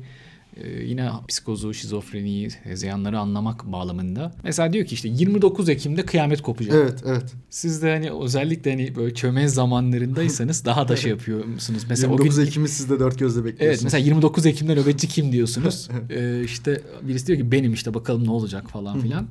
yine 0.85 1.09
psikozu, 1.27 1.73
şizofreniyi, 1.73 2.49
hezeyanları 2.63 3.19
anlamak 3.19 3.65
bağlamında. 3.65 4.31
Mesela 4.43 4.73
diyor 4.73 4.85
ki 4.85 4.95
işte 4.95 5.09
29 5.09 5.69
Ekim'de 5.69 6.05
kıyamet 6.05 6.41
kopacak. 6.41 6.75
Evet, 6.75 7.03
evet. 7.05 7.33
Siz 7.49 7.81
de 7.81 7.91
hani 7.91 8.11
özellikle 8.11 8.71
hani 8.71 8.95
böyle 8.95 9.13
çömez 9.13 9.53
zamanlarındaysanız 9.53 10.65
daha 10.65 10.87
da 10.87 10.95
şey 10.95 11.11
yapıyor 11.11 11.45
musunuz? 11.45 11.83
Mesela 11.89 12.11
29 12.11 12.37
o 12.37 12.41
gün, 12.41 12.47
Ekim'i 12.47 12.69
siz 12.69 12.89
de 12.89 12.99
dört 12.99 13.19
gözle 13.19 13.45
bekliyorsunuz. 13.45 13.69
Evet, 13.69 13.83
mesela 13.83 14.05
29 14.05 14.45
Ekim'de 14.45 14.75
nöbetçi 14.75 15.07
kim 15.07 15.31
diyorsunuz? 15.31 15.89
ee, 16.09 16.43
işte 16.43 16.81
birisi 17.01 17.27
diyor 17.27 17.39
ki 17.39 17.51
benim 17.51 17.73
işte 17.73 17.93
bakalım 17.93 18.25
ne 18.25 18.31
olacak 18.31 18.69
falan 18.69 18.99
filan. 18.99 19.27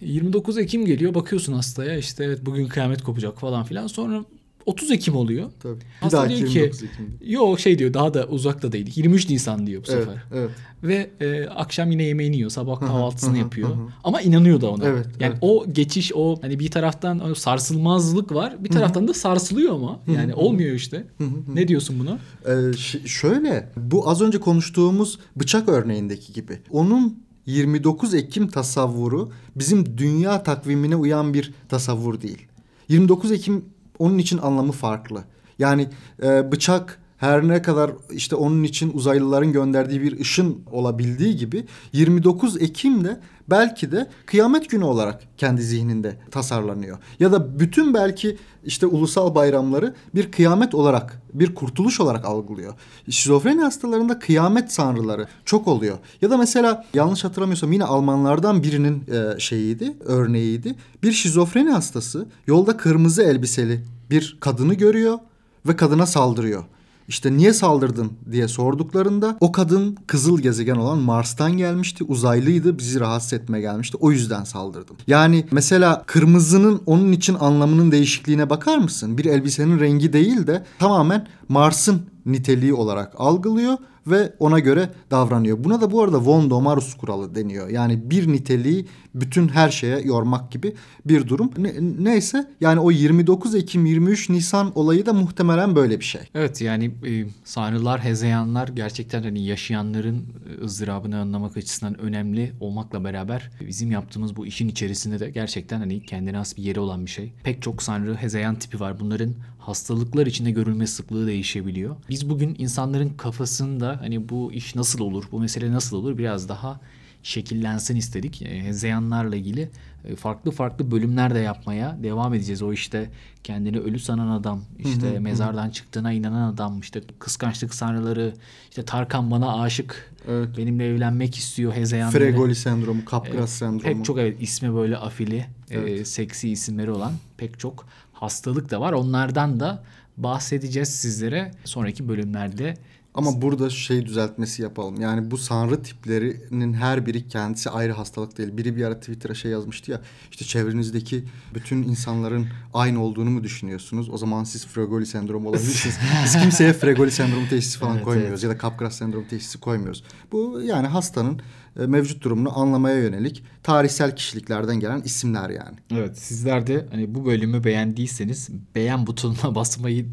29 0.00 0.58
Ekim 0.58 0.86
geliyor 0.86 1.14
bakıyorsun 1.14 1.52
hastaya 1.52 1.98
işte 1.98 2.24
evet 2.24 2.38
bugün 2.46 2.66
kıyamet 2.68 3.02
kopacak 3.02 3.40
falan 3.40 3.64
filan. 3.64 3.86
Sonra 3.86 4.24
30 4.66 4.90
Ekim 4.90 5.16
oluyor. 5.16 5.50
Tabii. 5.62 5.80
Bir 5.80 5.84
Hasta 6.00 6.28
diyor 6.28 6.48
ki 6.48 6.58
29 6.58 6.82
Ekim'de. 6.82 7.30
yok 7.32 7.60
şey 7.60 7.78
diyor 7.78 7.94
daha 7.94 8.14
da 8.14 8.26
uzakta 8.26 8.72
değil. 8.72 8.92
23 8.94 9.30
Nisan 9.30 9.66
diyor 9.66 9.82
bu 9.88 9.92
Evet, 9.92 10.04
sefer. 10.04 10.22
evet. 10.32 10.50
Ve 10.82 11.10
e, 11.20 11.46
akşam 11.48 11.90
yine 11.90 12.02
yemeğini 12.02 12.36
yiyor. 12.36 12.50
Sabah 12.50 12.80
kahvaltısını 12.80 13.38
yapıyor. 13.38 13.70
Ama 14.04 14.20
inanıyor 14.20 14.60
da 14.60 14.70
ona. 14.70 14.84
Evet, 14.84 15.06
yani 15.20 15.30
evet. 15.32 15.38
o 15.40 15.64
geçiş 15.72 16.12
o 16.14 16.38
hani 16.42 16.58
bir 16.58 16.70
taraftan 16.70 17.30
o 17.30 17.34
sarsılmazlık 17.34 18.34
var. 18.34 18.64
Bir 18.64 18.68
taraftan 18.70 19.08
da 19.08 19.14
sarsılıyor 19.14 19.74
ama. 19.74 20.00
Yani 20.06 20.34
olmuyor 20.34 20.74
işte. 20.74 21.06
Ne 21.54 21.68
diyorsun 21.68 21.96
buna? 21.98 22.18
Ee, 22.48 22.72
şöyle 23.06 23.68
bu 23.76 24.08
az 24.08 24.20
önce 24.20 24.40
konuştuğumuz 24.40 25.18
bıçak 25.36 25.68
örneğindeki 25.68 26.32
gibi. 26.32 26.58
Onun 26.70 27.24
29 27.46 28.14
Ekim 28.14 28.48
tasavvuru 28.48 29.30
bizim 29.56 29.98
dünya 29.98 30.42
takvimine 30.42 30.96
uyan 30.96 31.34
bir 31.34 31.52
tasavvur 31.68 32.20
değil. 32.20 32.46
29 32.88 33.32
Ekim 33.32 33.64
onun 33.98 34.18
için 34.18 34.38
anlamı 34.38 34.72
farklı. 34.72 35.24
Yani 35.58 35.88
e, 36.22 36.52
bıçak 36.52 37.00
her 37.16 37.48
ne 37.48 37.62
kadar 37.62 37.90
işte 38.10 38.36
onun 38.36 38.62
için 38.62 38.92
uzaylıların 38.94 39.52
gönderdiği 39.52 40.02
bir 40.02 40.20
ışın 40.20 40.58
olabildiği 40.72 41.36
gibi 41.36 41.64
29 41.92 42.62
Ekim'de 42.62 43.20
belki 43.50 43.92
de 43.92 44.10
kıyamet 44.26 44.70
günü 44.70 44.84
olarak 44.84 45.22
kendi 45.38 45.62
zihninde 45.62 46.16
tasarlanıyor. 46.30 46.98
Ya 47.20 47.32
da 47.32 47.60
bütün 47.60 47.94
belki 47.94 48.36
işte 48.64 48.86
ulusal 48.86 49.34
bayramları 49.34 49.94
bir 50.14 50.32
kıyamet 50.32 50.74
olarak, 50.74 51.22
bir 51.34 51.54
kurtuluş 51.54 52.00
olarak 52.00 52.24
algılıyor. 52.24 52.74
Şizofreni 53.10 53.62
hastalarında 53.62 54.18
kıyamet 54.18 54.76
tanrıları 54.76 55.26
çok 55.44 55.68
oluyor. 55.68 55.98
Ya 56.22 56.30
da 56.30 56.36
mesela 56.36 56.84
yanlış 56.94 57.24
hatırlamıyorsam 57.24 57.72
yine 57.72 57.84
Almanlardan 57.84 58.62
birinin 58.62 59.02
e, 59.10 59.40
şeyiydi, 59.40 59.96
örneğiydi. 60.04 60.74
Bir 61.02 61.12
şizofreni 61.12 61.70
hastası 61.70 62.26
yolda 62.46 62.76
kırmızı 62.76 63.22
elbiseli 63.22 63.84
bir 64.10 64.36
kadını 64.40 64.74
görüyor 64.74 65.18
ve 65.66 65.76
kadına 65.76 66.06
saldırıyor. 66.06 66.64
İşte 67.08 67.36
niye 67.36 67.52
saldırdın 67.52 68.12
diye 68.30 68.48
sorduklarında 68.48 69.36
o 69.40 69.52
kadın 69.52 69.96
kızıl 70.06 70.40
gezegen 70.40 70.76
olan 70.76 70.98
Mars'tan 70.98 71.56
gelmişti. 71.56 72.04
Uzaylıydı 72.04 72.78
bizi 72.78 73.00
rahatsız 73.00 73.32
etmeye 73.32 73.60
gelmişti. 73.60 73.96
O 74.00 74.10
yüzden 74.10 74.44
saldırdım. 74.44 74.96
Yani 75.06 75.46
mesela 75.50 76.02
kırmızının 76.06 76.82
onun 76.86 77.12
için 77.12 77.36
anlamının 77.40 77.92
değişikliğine 77.92 78.50
bakar 78.50 78.78
mısın? 78.78 79.18
Bir 79.18 79.24
elbisenin 79.24 79.80
rengi 79.80 80.12
değil 80.12 80.46
de 80.46 80.64
tamamen 80.78 81.26
Mars'ın 81.48 82.02
niteliği 82.26 82.74
olarak 82.74 83.12
algılıyor 83.16 83.78
ve 84.06 84.32
ona 84.38 84.58
göre 84.58 84.90
davranıyor. 85.10 85.64
Buna 85.64 85.80
da 85.80 85.90
bu 85.90 86.02
arada 86.02 86.24
von 86.24 86.50
Domarus 86.50 86.94
kuralı 86.94 87.34
deniyor. 87.34 87.68
Yani 87.68 88.10
bir 88.10 88.28
niteliği 88.32 88.86
bütün 89.14 89.48
her 89.48 89.70
şeye 89.70 90.00
yormak 90.00 90.52
gibi 90.52 90.74
bir 91.04 91.28
durum. 91.28 91.50
Ne- 91.58 91.74
neyse 91.98 92.50
yani 92.60 92.80
o 92.80 92.90
29 92.90 93.54
Ekim 93.54 93.86
23 93.86 94.30
Nisan 94.30 94.78
olayı 94.78 95.06
da 95.06 95.12
muhtemelen 95.12 95.76
böyle 95.76 96.00
bir 96.00 96.04
şey. 96.04 96.20
Evet 96.34 96.60
yani 96.60 96.84
e, 96.84 97.24
sanrılar, 97.44 98.04
hezeyanlar 98.04 98.68
gerçekten 98.68 99.22
hani 99.22 99.44
yaşayanların 99.44 100.22
ızdırabını 100.64 101.18
anlamak 101.18 101.56
açısından 101.56 102.00
önemli 102.00 102.52
olmakla 102.60 103.04
beraber 103.04 103.50
bizim 103.60 103.90
yaptığımız 103.90 104.36
bu 104.36 104.46
işin 104.46 104.68
içerisinde 104.68 105.20
de 105.20 105.30
gerçekten 105.30 105.78
hani 105.78 106.02
kendine 106.02 106.36
has 106.36 106.56
bir 106.56 106.62
yeri 106.62 106.80
olan 106.80 107.06
bir 107.06 107.10
şey. 107.10 107.32
Pek 107.44 107.62
çok 107.62 107.82
sanrı, 107.82 108.14
hezeyan 108.14 108.54
tipi 108.54 108.80
var. 108.80 109.00
Bunların 109.00 109.34
hastalıklar 109.66 110.26
içinde 110.26 110.50
görülme 110.50 110.86
sıklığı 110.86 111.26
değişebiliyor. 111.26 111.96
Biz 112.08 112.30
bugün 112.30 112.56
insanların 112.58 113.08
kafasında 113.08 113.96
hani 114.00 114.28
bu 114.28 114.52
iş 114.52 114.74
nasıl 114.74 115.00
olur, 115.00 115.24
bu 115.32 115.40
mesele 115.40 115.72
nasıl 115.72 115.96
olur 115.96 116.18
biraz 116.18 116.48
daha 116.48 116.80
şekillensin 117.22 117.96
istedik. 117.96 118.42
E, 118.42 118.64
Hezeyanlarla 118.64 119.36
ilgili 119.36 119.70
e, 120.04 120.16
farklı 120.16 120.50
farklı 120.50 120.90
bölümler 120.90 121.34
de 121.34 121.38
yapmaya 121.38 121.98
devam 122.02 122.34
edeceğiz. 122.34 122.62
O 122.62 122.72
işte 122.72 123.10
kendini 123.44 123.78
ölü 123.78 123.98
sanan 123.98 124.28
adam, 124.28 124.60
işte 124.78 125.18
mezardan 125.18 125.70
çıktığına 125.70 126.12
inanan 126.12 126.52
adam, 126.52 126.80
işte 126.80 127.02
kıskançlık 127.18 127.74
sanrıları, 127.74 128.34
işte 128.70 128.84
Tarkan 128.84 129.30
bana 129.30 129.60
aşık, 129.62 130.14
Evet. 130.28 130.48
benimle 130.58 130.86
evlenmek 130.86 131.36
istiyor 131.36 131.72
hezeyanları. 131.72 132.18
Fregoli 132.18 132.54
sendromu, 132.54 133.00
Capgras 133.10 133.50
sendromu. 133.50 133.82
Pek 133.82 134.04
çok 134.04 134.18
evet 134.18 134.42
ismi 134.42 134.74
böyle 134.74 134.96
afili, 134.96 135.36
e, 135.36 135.46
Evet. 135.70 136.08
seksi 136.08 136.50
isimleri 136.50 136.90
olan 136.90 137.12
pek 137.36 137.58
çok 137.58 137.86
hastalık 138.24 138.70
da 138.70 138.80
var. 138.80 138.92
Onlardan 138.92 139.60
da 139.60 139.82
bahsedeceğiz 140.16 140.88
sizlere 140.88 141.50
sonraki 141.64 142.08
bölümlerde. 142.08 142.74
Ama 143.14 143.42
burada 143.42 143.70
şey 143.70 144.06
düzeltmesi 144.06 144.62
yapalım. 144.62 145.00
Yani 145.00 145.30
bu 145.30 145.38
sanrı 145.38 145.82
tiplerinin 145.82 146.72
her 146.72 147.06
biri 147.06 147.28
kendisi 147.28 147.70
ayrı 147.70 147.92
hastalık 147.92 148.38
değil. 148.38 148.56
Biri 148.56 148.76
bir 148.76 148.84
ara 148.84 149.00
Twitter'a 149.00 149.34
şey 149.34 149.50
yazmıştı 149.50 149.90
ya. 149.90 150.00
İşte 150.30 150.44
çevrenizdeki 150.44 151.24
bütün 151.54 151.82
insanların 151.82 152.46
aynı 152.74 153.02
olduğunu 153.02 153.30
mu 153.30 153.44
düşünüyorsunuz? 153.44 154.10
O 154.10 154.18
zaman 154.18 154.44
siz 154.44 154.66
Fregoli 154.66 155.06
sendromu 155.06 155.48
olabilirsiniz. 155.48 155.98
Biz 156.24 156.42
kimseye 156.42 156.72
Fregoli 156.72 157.10
sendromu 157.10 157.48
teşhisi 157.48 157.78
falan 157.78 157.94
Evet, 157.94 158.04
koymuyoruz. 158.04 158.42
Ya 158.42 158.50
da 158.50 158.58
Capgras 158.58 158.96
sendromu 158.98 159.28
teşhisi 159.28 159.60
koymuyoruz. 159.60 160.04
Bu 160.32 160.60
yani 160.64 160.86
hastanın 160.86 161.40
e, 161.80 161.86
mevcut 161.86 162.22
durumunu 162.22 162.58
anlamaya 162.58 162.98
yönelik 162.98 163.44
tarihsel 163.62 164.16
kişiliklerden 164.16 164.80
gelen 164.80 165.02
isimler 165.02 165.50
yani. 165.50 165.76
Evet 165.90 166.18
sizler 166.18 166.66
de 166.66 166.86
hani 166.90 167.14
bu 167.14 167.26
bölümü 167.26 167.64
beğendiyseniz 167.64 168.48
beğen 168.74 169.06
butonuna 169.06 169.54
basmayı 169.54 170.06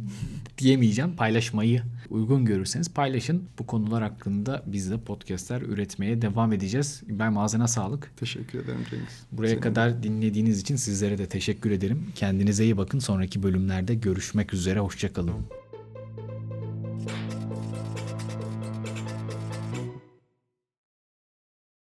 diyemeyeceğim. 0.58 1.16
Paylaşmayı 1.16 1.84
uygun 2.12 2.46
görürseniz 2.46 2.94
paylaşın. 2.94 3.44
Bu 3.60 3.66
konular 3.68 4.04
hakkında 4.04 4.64
biz 4.66 4.92
de 4.92 4.98
podcastler 4.98 5.62
üretmeye 5.62 6.22
devam 6.22 6.54
edeceğiz. 6.54 7.02
Ben 7.08 7.36
ağzına 7.36 7.68
sağlık. 7.68 8.12
Teşekkür 8.18 8.60
ederim 8.60 8.80
Cengiz. 8.90 9.24
Buraya 9.32 9.48
Senin 9.48 9.62
de. 9.62 9.64
kadar 9.64 10.04
dinlediğiniz 10.04 10.60
için 10.60 10.76
sizlere 10.76 11.18
de 11.18 11.26
teşekkür 11.26 11.72
ederim. 11.72 12.04
Kendinize 12.16 12.64
iyi 12.64 12.78
bakın. 12.78 13.00
Sonraki 13.00 13.44
bölümlerde 13.44 13.96
görüşmek 13.96 14.54
üzere. 14.54 14.80
Hoşçakalın. 14.80 15.61